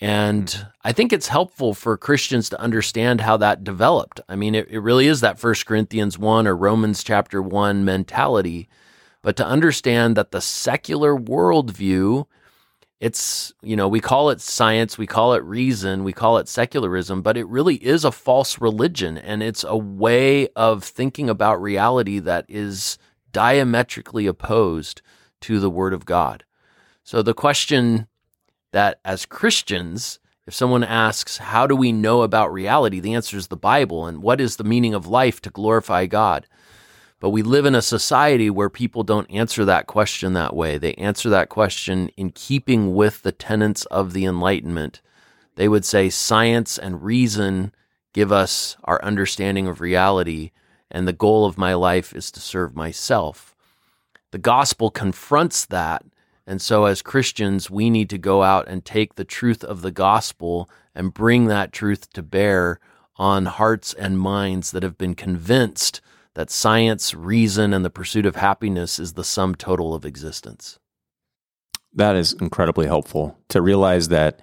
And 0.00 0.46
mm-hmm. 0.46 0.68
I 0.84 0.92
think 0.92 1.12
it's 1.12 1.28
helpful 1.28 1.74
for 1.74 1.96
Christians 1.96 2.48
to 2.50 2.60
understand 2.60 3.20
how 3.20 3.36
that 3.38 3.64
developed. 3.64 4.20
I 4.28 4.36
mean, 4.36 4.54
it, 4.54 4.68
it 4.70 4.80
really 4.80 5.06
is 5.06 5.20
that 5.20 5.40
First 5.40 5.66
Corinthians 5.66 6.18
1 6.18 6.46
or 6.46 6.56
Romans 6.56 7.02
chapter 7.02 7.42
1 7.42 7.84
mentality. 7.84 8.68
But 9.22 9.36
to 9.36 9.46
understand 9.46 10.16
that 10.16 10.30
the 10.30 10.40
secular 10.40 11.16
worldview 11.16 12.26
it's 13.00 13.52
you 13.62 13.76
know 13.76 13.86
we 13.86 14.00
call 14.00 14.30
it 14.30 14.40
science 14.40 14.98
we 14.98 15.06
call 15.06 15.34
it 15.34 15.42
reason 15.44 16.02
we 16.02 16.12
call 16.12 16.38
it 16.38 16.48
secularism 16.48 17.22
but 17.22 17.36
it 17.36 17.46
really 17.46 17.76
is 17.76 18.04
a 18.04 18.10
false 18.10 18.60
religion 18.60 19.16
and 19.16 19.42
it's 19.42 19.64
a 19.64 19.76
way 19.76 20.48
of 20.56 20.82
thinking 20.82 21.30
about 21.30 21.62
reality 21.62 22.18
that 22.18 22.44
is 22.48 22.98
diametrically 23.30 24.26
opposed 24.26 25.00
to 25.40 25.60
the 25.60 25.70
word 25.70 25.92
of 25.92 26.06
god 26.06 26.44
so 27.04 27.22
the 27.22 27.34
question 27.34 28.07
that 28.72 29.00
as 29.04 29.26
christians 29.26 30.18
if 30.46 30.54
someone 30.54 30.84
asks 30.84 31.38
how 31.38 31.66
do 31.66 31.76
we 31.76 31.92
know 31.92 32.22
about 32.22 32.52
reality 32.52 33.00
the 33.00 33.14
answer 33.14 33.36
is 33.36 33.48
the 33.48 33.56
bible 33.56 34.06
and 34.06 34.22
what 34.22 34.40
is 34.40 34.56
the 34.56 34.64
meaning 34.64 34.94
of 34.94 35.06
life 35.06 35.40
to 35.40 35.50
glorify 35.50 36.06
god 36.06 36.46
but 37.20 37.30
we 37.30 37.42
live 37.42 37.66
in 37.66 37.74
a 37.74 37.82
society 37.82 38.48
where 38.48 38.70
people 38.70 39.02
don't 39.02 39.30
answer 39.30 39.64
that 39.64 39.86
question 39.86 40.34
that 40.34 40.54
way. 40.54 40.78
They 40.78 40.94
answer 40.94 41.28
that 41.30 41.48
question 41.48 42.10
in 42.16 42.30
keeping 42.30 42.94
with 42.94 43.22
the 43.22 43.32
tenets 43.32 43.84
of 43.86 44.12
the 44.12 44.24
Enlightenment. 44.24 45.00
They 45.56 45.68
would 45.68 45.84
say 45.84 46.10
science 46.10 46.78
and 46.78 47.02
reason 47.02 47.72
give 48.12 48.30
us 48.30 48.76
our 48.84 49.02
understanding 49.04 49.66
of 49.66 49.80
reality, 49.80 50.52
and 50.90 51.06
the 51.06 51.12
goal 51.12 51.44
of 51.44 51.58
my 51.58 51.74
life 51.74 52.14
is 52.14 52.30
to 52.32 52.40
serve 52.40 52.74
myself. 52.74 53.56
The 54.30 54.38
gospel 54.38 54.90
confronts 54.90 55.66
that. 55.66 56.04
And 56.48 56.62
so, 56.62 56.86
as 56.86 57.02
Christians, 57.02 57.70
we 57.70 57.90
need 57.90 58.08
to 58.08 58.16
go 58.16 58.42
out 58.42 58.68
and 58.68 58.82
take 58.82 59.16
the 59.16 59.24
truth 59.24 59.62
of 59.62 59.82
the 59.82 59.90
gospel 59.90 60.70
and 60.94 61.12
bring 61.12 61.44
that 61.44 61.72
truth 61.72 62.10
to 62.14 62.22
bear 62.22 62.80
on 63.16 63.44
hearts 63.44 63.92
and 63.92 64.18
minds 64.18 64.70
that 64.70 64.82
have 64.82 64.96
been 64.96 65.14
convinced 65.14 66.00
that 66.34 66.50
science, 66.50 67.12
reason, 67.12 67.74
and 67.74 67.84
the 67.84 67.90
pursuit 67.90 68.24
of 68.24 68.36
happiness 68.36 68.98
is 68.98 69.12
the 69.12 69.24
sum 69.24 69.56
total 69.56 69.94
of 69.94 70.06
existence. 70.06 70.78
That 71.92 72.16
is 72.16 72.32
incredibly 72.32 72.86
helpful 72.86 73.36
to 73.48 73.60
realize 73.60 74.08
that 74.08 74.40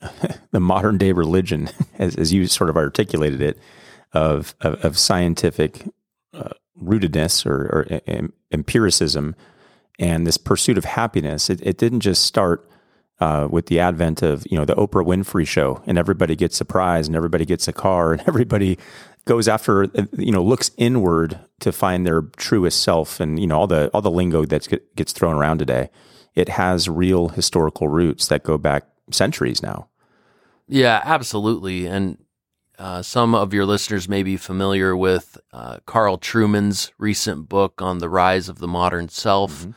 the 0.50 0.58
modern 0.58 0.98
day 0.98 1.12
religion, 1.12 1.70
as, 2.00 2.16
as 2.16 2.32
you 2.32 2.48
sort 2.48 2.70
of 2.70 2.76
articulated 2.76 3.40
it, 3.40 3.58
of, 4.12 4.56
of, 4.62 4.84
of 4.84 4.98
scientific 4.98 5.84
uh, 6.34 6.54
rootedness 6.82 7.46
or, 7.46 7.86
or 7.88 8.30
empiricism 8.50 9.36
and 10.00 10.26
this 10.26 10.38
pursuit 10.38 10.78
of 10.78 10.84
happiness, 10.86 11.50
it, 11.50 11.60
it 11.62 11.76
didn't 11.78 12.00
just 12.00 12.24
start 12.24 12.66
uh, 13.20 13.46
with 13.50 13.66
the 13.66 13.78
advent 13.78 14.22
of 14.22 14.46
you 14.50 14.56
know 14.56 14.64
the 14.64 14.74
Oprah 14.74 15.04
Winfrey 15.04 15.46
show, 15.46 15.82
and 15.86 15.98
everybody 15.98 16.34
gets 16.34 16.60
a 16.60 16.64
prize, 16.64 17.06
and 17.06 17.14
everybody 17.14 17.44
gets 17.44 17.68
a 17.68 17.72
car, 17.72 18.14
and 18.14 18.22
everybody 18.26 18.78
goes 19.26 19.46
after 19.46 19.86
you 20.16 20.32
know 20.32 20.42
looks 20.42 20.70
inward 20.78 21.38
to 21.60 21.70
find 21.70 22.06
their 22.06 22.22
truest 22.38 22.82
self 22.82 23.20
and 23.20 23.38
you 23.38 23.46
know 23.46 23.60
all 23.60 23.66
the 23.66 23.88
all 23.88 24.00
the 24.00 24.10
lingo 24.10 24.46
that 24.46 24.66
gets 24.96 25.12
thrown 25.12 25.36
around 25.36 25.58
today. 25.58 25.90
It 26.34 26.48
has 26.48 26.88
real 26.88 27.28
historical 27.28 27.88
roots 27.88 28.28
that 28.28 28.42
go 28.42 28.56
back 28.56 28.84
centuries 29.10 29.62
now. 29.62 29.88
Yeah 30.66 31.02
absolutely. 31.04 31.86
And 31.86 32.16
uh, 32.80 33.02
some 33.02 33.34
of 33.34 33.52
your 33.52 33.66
listeners 33.66 34.08
may 34.08 34.22
be 34.22 34.38
familiar 34.38 34.96
with 34.96 35.36
uh, 35.52 35.80
Carl 35.84 36.16
Trueman's 36.16 36.90
recent 36.96 37.46
book 37.46 37.82
on 37.82 37.98
the 37.98 38.08
rise 38.08 38.48
of 38.48 38.58
the 38.58 38.66
modern 38.66 39.10
self. 39.10 39.60
Mm-hmm. 39.60 39.70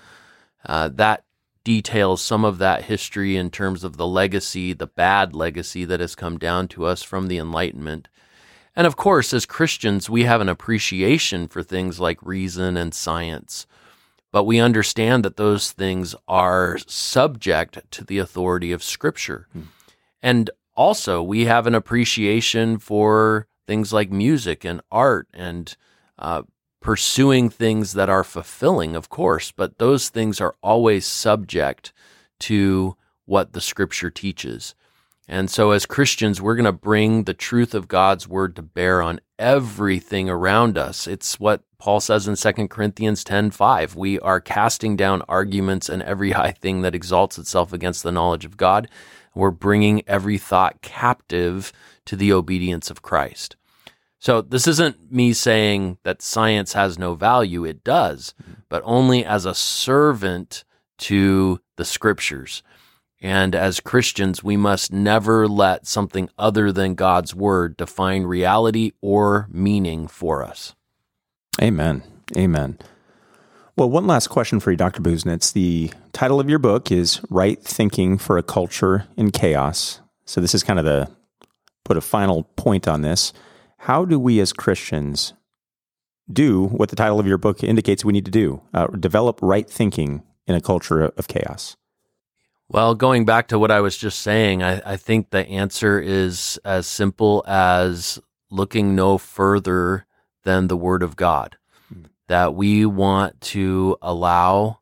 Uh, 0.66 0.88
that 0.88 1.26
details 1.66 2.22
some 2.22 2.46
of 2.46 2.60
that 2.60 2.86
history 2.86 3.36
in 3.36 3.50
terms 3.50 3.84
of 3.84 3.98
the 3.98 4.08
legacy, 4.08 4.72
the 4.72 4.88
bad 4.88 5.36
legacy 5.36 5.84
that 5.84 6.00
has 6.00 6.16
come 6.16 6.38
down 6.38 6.70
to 6.70 6.86
us 6.86 7.04
from 7.04 7.28
the 7.28 7.38
Enlightenment. 7.38 8.08
And 8.74 8.88
of 8.88 8.96
course, 8.96 9.34
as 9.34 9.46
Christians, 9.46 10.10
we 10.10 10.24
have 10.24 10.40
an 10.40 10.48
appreciation 10.48 11.50
for 11.50 11.62
things 11.62 12.00
like 12.00 12.24
reason 12.24 12.78
and 12.78 12.94
science, 12.94 13.68
but 14.32 14.46
we 14.46 14.62
understand 14.62 15.26
that 15.26 15.36
those 15.36 15.74
things 15.74 16.16
are 16.26 16.78
subject 16.88 17.80
to 17.92 18.06
the 18.06 18.20
authority 18.20 18.72
of 18.72 18.82
Scripture. 18.82 19.50
Hmm. 19.52 19.62
And 20.22 20.50
also, 20.76 21.22
we 21.22 21.46
have 21.46 21.68
an 21.68 21.76
appreciation 21.76 22.78
for 22.78 23.48
things 23.68 23.94
like 23.94 24.12
music 24.12 24.66
and 24.66 24.82
art 24.92 25.28
and 25.34 25.76
uh, 26.18 26.44
pursuing 26.82 27.50
things 27.50 27.94
that 27.94 28.10
are 28.10 28.24
fulfilling, 28.24 28.96
of 28.96 29.10
course, 29.10 29.52
but 29.52 29.78
those 29.78 30.10
things 30.10 30.42
are 30.42 30.56
always 30.62 31.06
subject 31.06 31.94
to 32.40 32.96
what 33.26 33.54
the 33.54 33.62
Scripture 33.62 34.10
teaches. 34.10 34.76
And 35.28 35.50
so, 35.50 35.72
as 35.72 35.86
Christians, 35.86 36.42
we're 36.42 36.56
going 36.56 36.66
to 36.66 36.74
bring 36.74 37.24
the 37.24 37.34
truth 37.34 37.74
of 37.74 37.88
God's 37.88 38.28
word 38.28 38.58
to 38.58 38.62
bear 38.62 39.02
on 39.02 39.22
everything 39.40 40.30
around 40.30 40.78
us. 40.78 41.08
It's 41.08 41.40
what 41.40 41.64
Paul 41.80 42.02
says 42.02 42.28
in 42.28 42.36
2 42.36 42.68
Corinthians 42.68 43.24
10 43.24 43.52
5. 43.52 43.96
We 43.96 44.20
are 44.20 44.42
casting 44.42 44.98
down 44.98 45.22
arguments 45.30 45.88
and 45.88 46.04
every 46.04 46.32
high 46.32 46.52
thing 46.52 46.82
that 46.82 46.96
exalts 46.96 47.38
itself 47.38 47.72
against 47.72 48.04
the 48.04 48.12
knowledge 48.12 48.44
of 48.44 48.58
God. 48.58 48.90
We're 49.36 49.52
bringing 49.52 50.04
every 50.08 50.38
thought 50.38 50.82
captive 50.82 51.72
to 52.06 52.16
the 52.16 52.34
obedience 52.34 52.90
of 52.90 53.02
Christ. 53.02 53.56
So, 54.20 54.42
this 54.42 54.68
isn't 54.68 55.12
me 55.12 55.34
saying 55.34 55.98
that 56.04 56.22
science 56.22 56.74
has 56.74 56.98
no 56.98 57.14
value. 57.14 57.66
It 57.66 57.84
does, 57.84 58.34
mm-hmm. 58.42 58.54
but 58.70 58.82
only 58.86 59.26
as 59.26 59.46
a 59.46 59.54
servant 59.54 60.64
to 61.00 61.60
the 61.76 61.84
scriptures. 61.84 62.64
And 63.22 63.56
as 63.56 63.80
Christians, 63.80 64.44
we 64.44 64.58
must 64.58 64.92
never 64.92 65.48
let 65.48 65.88
something 65.88 66.30
other 66.38 66.72
than 66.72 66.96
God's 66.96 67.34
word 67.34 67.78
define 67.78 68.24
reality 68.24 68.92
or 69.02 69.48
meaning 69.50 70.08
for 70.08 70.44
us. 70.44 70.76
Amen. 71.62 72.04
Amen. 72.38 72.78
Well, 73.76 73.90
one 73.90 74.06
last 74.06 74.28
question 74.28 74.60
for 74.60 74.70
you, 74.70 74.78
Dr. 74.78 75.02
Busenitz. 75.02 75.52
The 75.52 75.92
title 76.12 76.40
of 76.40 76.48
your 76.48 76.60
book 76.60 76.92
is 76.92 77.20
Right 77.32 77.60
Thinking 77.60 78.20
for 78.20 78.38
a 78.38 78.44
Culture 78.44 79.08
in 79.18 79.32
Chaos. 79.32 80.00
So, 80.26 80.40
this 80.40 80.54
is 80.54 80.62
kind 80.62 80.78
of 80.78 80.86
the 80.86 81.10
put 81.84 81.98
a 81.98 82.02
final 82.02 82.44
point 82.56 82.88
on 82.88 83.02
this. 83.02 83.34
How 83.80 84.06
do 84.06 84.20
we 84.20 84.40
as 84.40 84.54
Christians 84.54 85.34
do 86.32 86.66
what 86.66 86.90
the 86.90 86.96
title 86.96 87.20
of 87.20 87.26
your 87.26 87.40
book 87.40 87.64
indicates 87.64 88.06
we 88.06 88.14
need 88.14 88.26
to 88.26 88.32
do? 88.32 88.62
Uh, 88.76 88.86
develop 88.88 89.40
right 89.42 89.68
thinking 89.68 90.22
in 90.46 90.54
a 90.54 90.62
culture 90.62 91.06
of 91.06 91.28
chaos. 91.28 91.76
Well, 92.70 92.94
going 92.94 93.26
back 93.26 93.48
to 93.48 93.58
what 93.58 93.72
I 93.72 93.82
was 93.82 93.98
just 93.98 94.20
saying, 94.20 94.62
I, 94.62 94.82
I 94.86 94.98
think 94.98 95.32
the 95.32 95.48
answer 95.48 96.00
is 96.00 96.60
as 96.64 96.86
simple 96.86 97.44
as 97.48 98.20
looking 98.52 98.96
no 98.96 99.18
further 99.18 100.06
than 100.44 100.68
the 100.68 100.78
Word 100.78 101.02
of 101.02 101.16
God. 101.16 101.58
That 102.28 102.56
we 102.56 102.86
want 102.86 103.40
to 103.42 103.98
allow 104.02 104.80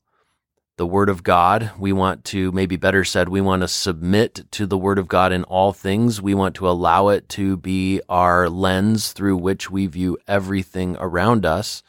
the 0.78 0.86
Word 0.88 1.10
of 1.10 1.24
God. 1.24 1.72
We 1.78 1.94
want 1.94 2.24
to, 2.26 2.52
maybe 2.52 2.76
better 2.76 3.04
said, 3.04 3.30
we 3.30 3.42
want 3.42 3.62
to 3.62 3.68
submit 3.68 4.46
to 4.52 4.66
the 4.66 4.78
Word 4.78 4.98
of 4.98 5.08
God 5.08 5.32
in 5.32 5.44
all 5.44 5.74
things. 5.74 6.22
We 6.22 6.34
want 6.34 6.56
to 6.56 6.68
allow 6.68 7.10
it 7.10 7.30
to 7.30 7.58
be 7.58 8.02
our 8.10 8.50
lens 8.50 9.12
through 9.12 9.38
which 9.38 9.70
we 9.70 9.86
view 9.88 10.18
everything 10.28 10.98
around 11.00 11.46
us 11.46 11.84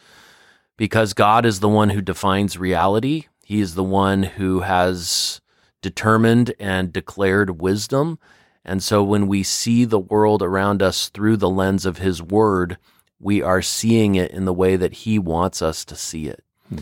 because 0.77 1.15
God 1.15 1.47
is 1.47 1.61
the 1.61 1.69
one 1.69 1.91
who 1.91 2.03
defines 2.03 2.59
reality. 2.59 3.27
He 3.45 3.61
is 3.61 3.75
the 3.75 3.85
one 3.85 4.25
who 4.25 4.61
has 4.61 5.41
determined 5.81 6.55
and 6.59 6.93
declared 6.93 7.61
wisdom. 7.61 8.19
And 8.65 8.83
so 8.83 9.03
when 9.03 9.27
we 9.27 9.43
see 9.43 9.85
the 9.85 9.99
world 9.99 10.43
around 10.43 10.83
us 10.83 11.09
through 11.09 11.38
the 11.38 11.51
lens 11.51 11.87
of 11.87 11.99
His 11.99 12.23
Word, 12.23 12.79
we 13.23 13.41
are 13.41 13.63
seeing 13.63 14.15
it 14.17 14.31
in 14.31 14.45
the 14.45 14.53
way 14.53 14.77
that 14.77 14.93
He 14.93 15.19
wants 15.19 15.63
us 15.63 15.85
to 15.87 15.97
see 15.97 16.27
it. 16.27 16.45
Hmm. 16.69 16.79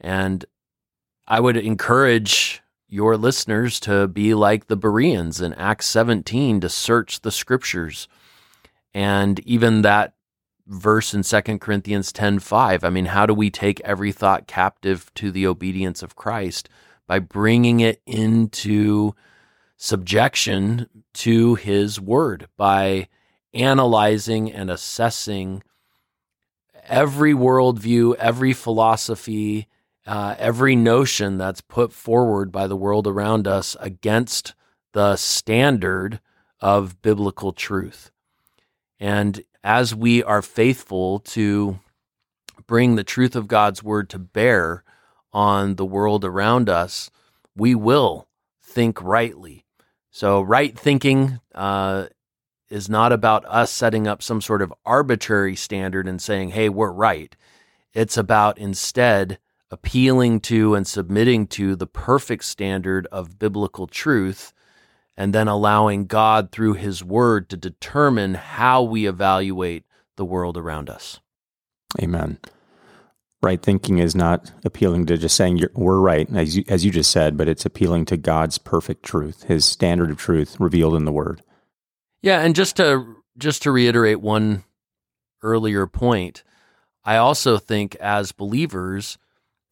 And 0.00 0.44
I 1.26 1.40
would 1.40 1.56
encourage 1.56 2.62
your 2.88 3.16
listeners 3.16 3.80
to 3.80 4.06
be 4.06 4.34
like 4.34 4.66
the 4.66 4.76
Bereans 4.76 5.40
in 5.40 5.54
Acts 5.54 5.86
17 5.86 6.60
to 6.60 6.68
search 6.68 7.22
the 7.22 7.32
scriptures. 7.32 8.06
And 8.94 9.40
even 9.40 9.82
that 9.82 10.14
verse 10.66 11.14
in 11.14 11.22
2 11.22 11.58
Corinthians 11.58 12.12
10:5, 12.12 12.84
I 12.84 12.90
mean, 12.90 13.06
how 13.06 13.26
do 13.26 13.34
we 13.34 13.50
take 13.50 13.80
every 13.80 14.12
thought 14.12 14.46
captive 14.46 15.10
to 15.14 15.32
the 15.32 15.46
obedience 15.46 16.02
of 16.02 16.14
Christ? 16.14 16.68
by 17.10 17.18
bringing 17.18 17.80
it 17.80 18.00
into 18.06 19.12
subjection 19.76 20.88
to 21.12 21.56
his 21.56 22.00
word, 22.00 22.46
by 22.56 23.08
analyzing 23.52 24.52
and 24.52 24.70
assessing 24.70 25.60
every 26.90 27.32
worldview, 27.32 28.16
every 28.16 28.52
philosophy, 28.52 29.68
uh, 30.06 30.34
every 30.38 30.76
notion 30.76 31.38
that's 31.38 31.60
put 31.60 31.92
forward 31.92 32.50
by 32.52 32.66
the 32.66 32.76
world 32.76 33.06
around 33.06 33.46
us 33.46 33.76
against 33.80 34.54
the 34.92 35.16
standard 35.16 36.20
of 36.60 37.00
biblical 37.00 37.52
truth. 37.52 38.10
And 38.98 39.42
as 39.62 39.94
we 39.94 40.22
are 40.22 40.42
faithful 40.42 41.20
to 41.20 41.78
bring 42.66 42.96
the 42.96 43.04
truth 43.04 43.36
of 43.36 43.48
God's 43.48 43.82
word 43.82 44.10
to 44.10 44.18
bear 44.18 44.84
on 45.32 45.76
the 45.76 45.86
world 45.86 46.24
around 46.24 46.68
us, 46.68 47.10
we 47.56 47.74
will 47.74 48.28
think 48.60 49.00
rightly. 49.00 49.64
So, 50.10 50.42
right 50.42 50.76
thinking 50.76 51.40
uh, 51.54 52.06
is 52.70 52.88
not 52.88 53.12
about 53.12 53.44
us 53.46 53.70
setting 53.70 54.06
up 54.06 54.22
some 54.22 54.40
sort 54.40 54.62
of 54.62 54.72
arbitrary 54.86 55.56
standard 55.56 56.06
and 56.06 56.22
saying, 56.22 56.50
hey, 56.50 56.68
we're 56.68 56.92
right. 56.92 57.36
It's 57.92 58.16
about 58.16 58.58
instead 58.58 59.38
appealing 59.70 60.40
to 60.40 60.74
and 60.74 60.86
submitting 60.86 61.46
to 61.46 61.76
the 61.76 61.86
perfect 61.86 62.44
standard 62.44 63.06
of 63.12 63.38
biblical 63.38 63.86
truth 63.86 64.52
and 65.16 65.34
then 65.34 65.48
allowing 65.48 66.06
God 66.06 66.50
through 66.50 66.74
his 66.74 67.04
word 67.04 67.50
to 67.50 67.56
determine 67.56 68.34
how 68.34 68.82
we 68.82 69.06
evaluate 69.06 69.84
the 70.16 70.24
world 70.24 70.56
around 70.56 70.88
us. 70.88 71.20
Amen. 72.00 72.38
Right 73.42 73.62
thinking 73.62 73.98
is 73.98 74.14
not 74.14 74.52
appealing 74.64 75.06
to 75.06 75.16
just 75.16 75.36
saying 75.36 75.64
we're 75.74 75.98
right, 75.98 76.28
as 76.34 76.56
you, 76.58 76.64
as 76.68 76.84
you 76.84 76.90
just 76.90 77.10
said, 77.10 77.36
but 77.36 77.48
it's 77.48 77.64
appealing 77.64 78.04
to 78.06 78.16
God's 78.16 78.58
perfect 78.58 79.02
truth, 79.02 79.44
his 79.44 79.64
standard 79.64 80.10
of 80.10 80.18
truth 80.18 80.58
revealed 80.60 80.94
in 80.94 81.04
the 81.04 81.12
word. 81.12 81.42
Yeah, 82.22 82.40
and 82.40 82.54
just 82.54 82.76
to 82.76 83.16
just 83.38 83.62
to 83.62 83.70
reiterate 83.70 84.20
one 84.20 84.64
earlier 85.42 85.86
point, 85.86 86.42
I 87.04 87.16
also 87.16 87.56
think 87.56 87.94
as 87.96 88.32
believers, 88.32 89.16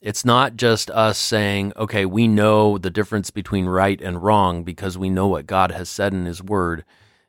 it's 0.01 0.25
not 0.25 0.55
just 0.55 0.89
us 0.89 1.17
saying, 1.17 1.73
okay, 1.75 2.05
we 2.05 2.27
know 2.27 2.77
the 2.77 2.89
difference 2.89 3.29
between 3.29 3.65
right 3.65 4.01
and 4.01 4.23
wrong 4.23 4.63
because 4.63 4.97
we 4.97 5.09
know 5.09 5.27
what 5.27 5.45
God 5.45 5.71
has 5.71 5.89
said 5.89 6.13
in 6.13 6.25
His 6.25 6.41
Word. 6.41 6.83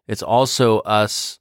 It's 0.06 0.22
also 0.22 0.78
us 0.80 1.38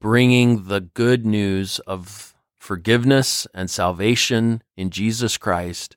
bringing 0.00 0.64
the 0.64 0.80
good 0.80 1.26
news 1.26 1.78
of 1.80 2.34
forgiveness 2.58 3.46
and 3.52 3.68
salvation 3.68 4.62
in 4.76 4.90
Jesus 4.90 5.36
Christ, 5.36 5.96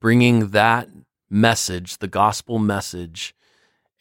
bringing 0.00 0.48
that 0.48 0.88
message, 1.30 1.98
the 1.98 2.08
gospel 2.08 2.58
message, 2.58 3.34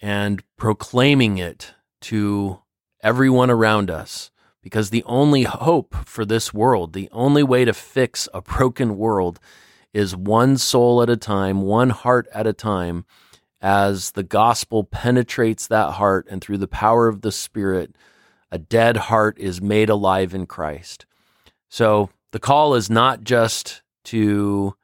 and 0.01 0.43
proclaiming 0.57 1.37
it 1.37 1.73
to 2.01 2.59
everyone 3.01 3.49
around 3.49 3.89
us. 3.89 4.31
Because 4.61 4.89
the 4.89 5.03
only 5.05 5.43
hope 5.43 5.95
for 6.05 6.25
this 6.25 6.53
world, 6.53 6.91
the 6.91 7.09
only 7.13 7.43
way 7.43 7.63
to 7.63 7.73
fix 7.73 8.27
a 8.33 8.41
broken 8.41 8.97
world, 8.97 9.39
is 9.93 10.15
one 10.15 10.57
soul 10.57 11.01
at 11.01 11.09
a 11.09 11.15
time, 11.15 11.61
one 11.61 11.89
heart 11.89 12.27
at 12.33 12.45
a 12.45 12.53
time, 12.53 13.05
as 13.61 14.11
the 14.11 14.23
gospel 14.23 14.83
penetrates 14.83 15.67
that 15.67 15.93
heart, 15.93 16.27
and 16.29 16.41
through 16.41 16.57
the 16.57 16.67
power 16.67 17.07
of 17.07 17.21
the 17.21 17.31
Spirit, 17.31 17.95
a 18.51 18.57
dead 18.57 18.97
heart 18.97 19.37
is 19.39 19.61
made 19.61 19.89
alive 19.89 20.33
in 20.33 20.45
Christ. 20.45 21.05
So 21.69 22.09
the 22.31 22.39
call 22.39 22.75
is 22.75 22.89
not 22.89 23.23
just 23.23 23.81
to 24.05 24.75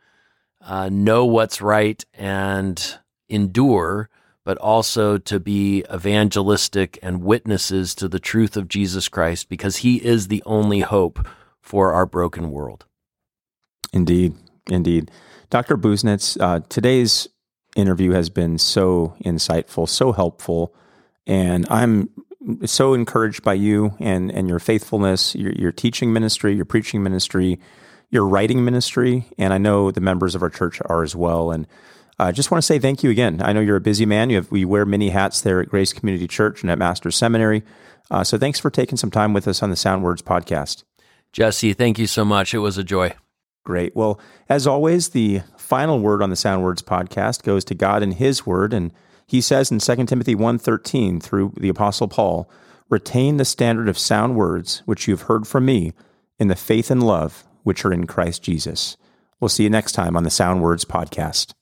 uh, 0.62 0.90
know 0.90 1.26
what's 1.26 1.62
right 1.62 2.04
and 2.14 3.00
endure, 3.30 4.10
but 4.46 4.58
also 4.60 5.18
to 5.18 5.40
be 5.40 5.84
evangelistic 5.94 6.98
and 7.02 7.24
witnesses 7.24 7.94
to 7.96 8.08
the 8.08 8.20
truth 8.20 8.56
of 8.56 8.70
Jesus 8.70 9.10
Christ 9.10 9.50
because 9.50 9.78
he 9.78 9.98
is 9.98 10.28
the 10.28 10.44
only 10.46 10.80
hope 10.82 11.28
for 11.60 11.94
our 11.94 12.06
broken 12.06 12.52
world. 12.52 12.86
Indeed. 13.92 14.36
Indeed. 14.70 15.12
Dr. 15.50 15.76
Busenitz, 15.78 16.40
uh, 16.40 16.62
today's 16.70 17.28
interview 17.76 18.12
has 18.12 18.30
been 18.30 18.58
so 18.58 19.16
insightful, 19.24 19.90
so 19.90 20.12
helpful, 20.12 20.74
and 21.28 21.66
I'm 21.70 22.10
so 22.66 22.94
encouraged 22.94 23.44
by 23.44 23.54
you 23.54 23.96
and, 24.00 24.32
and 24.32 24.48
your 24.48 24.60
faithfulness, 24.60 25.36
your, 25.36 25.54
your 25.54 25.72
teaching 25.72 26.14
ministry, 26.14 26.56
your 26.56 26.66
preaching 26.66 27.02
ministry, 27.02 27.60
your 28.12 28.28
writing 28.28 28.64
ministry, 28.64 29.26
and 29.38 29.54
I 29.54 29.58
know 29.58 29.90
the 29.90 30.02
members 30.02 30.36
of 30.36 30.44
our 30.44 30.50
church 30.50 30.80
are 30.86 31.04
as 31.04 31.16
well. 31.16 31.52
And 31.52 31.68
I 32.18 32.30
uh, 32.30 32.32
just 32.32 32.50
want 32.50 32.62
to 32.62 32.66
say 32.66 32.80
thank 32.80 33.04
you 33.04 33.10
again. 33.10 33.42
I 33.42 33.52
know 33.52 33.60
you're 33.60 33.76
a 33.76 33.82
busy 33.82 34.06
man. 34.06 34.30
You 34.30 34.38
have, 34.38 34.52
we 34.52 34.64
wear 34.64 34.86
many 34.86 35.10
hats 35.10 35.42
there 35.42 35.60
at 35.60 35.70
Grace 35.70 35.92
Community 35.92 36.28
Church 36.28 36.62
and 36.62 36.72
at 36.72 36.78
Masters 36.78 37.18
Seminary. 37.18 37.64
Uh, 38.10 38.24
so 38.24 38.38
thanks 38.38 38.60
for 38.60 38.70
taking 38.70 38.98
some 38.98 39.12
time 39.12 39.34
with 39.34 39.48
us 39.48 39.62
on 39.62 39.70
the 39.70 39.76
Sound 39.76 40.04
Words 40.04 40.22
podcast. 40.22 40.84
Jesse, 41.34 41.74
thank 41.74 42.00
you 42.00 42.08
so 42.08 42.24
much. 42.24 42.54
It 42.54 42.60
was 42.60 42.78
a 42.78 42.84
joy. 42.84 43.14
Great. 43.66 43.96
Well, 43.96 44.20
as 44.48 44.66
always, 44.66 45.10
the 45.10 45.42
final 45.58 46.00
word 46.00 46.22
on 46.22 46.30
the 46.30 46.36
Sound 46.36 46.64
Words 46.64 46.82
podcast 46.82 47.44
goes 47.44 47.66
to 47.66 47.76
God 47.76 48.02
and 48.02 48.14
His 48.14 48.46
Word, 48.46 48.74
and 48.74 48.94
He 49.28 49.42
says 49.42 49.72
in 49.72 49.80
2 49.80 50.06
Timothy 50.06 50.36
1.13 50.36 51.22
through 51.22 51.54
the 51.58 51.70
Apostle 51.70 52.08
Paul, 52.08 52.50
Retain 52.88 53.38
the 53.38 53.46
standard 53.46 53.90
of 53.90 53.98
sound 53.98 54.36
words 54.36 54.84
which 54.86 55.08
you 55.08 55.14
have 55.16 55.24
heard 55.24 55.48
from 55.48 55.66
me 55.66 55.94
in 56.38 56.50
the 56.50 56.56
faith 56.56 56.92
and 56.92 57.02
love 57.02 57.44
which 57.64 57.84
are 57.84 57.92
in 57.92 58.06
Christ 58.06 58.44
Jesus. 58.44 58.96
We'll 59.40 59.50
see 59.50 59.64
you 59.64 59.72
next 59.72 59.94
time 59.94 60.16
on 60.16 60.24
the 60.24 60.30
Sound 60.30 60.62
Words 60.62 60.86
podcast. 60.86 61.54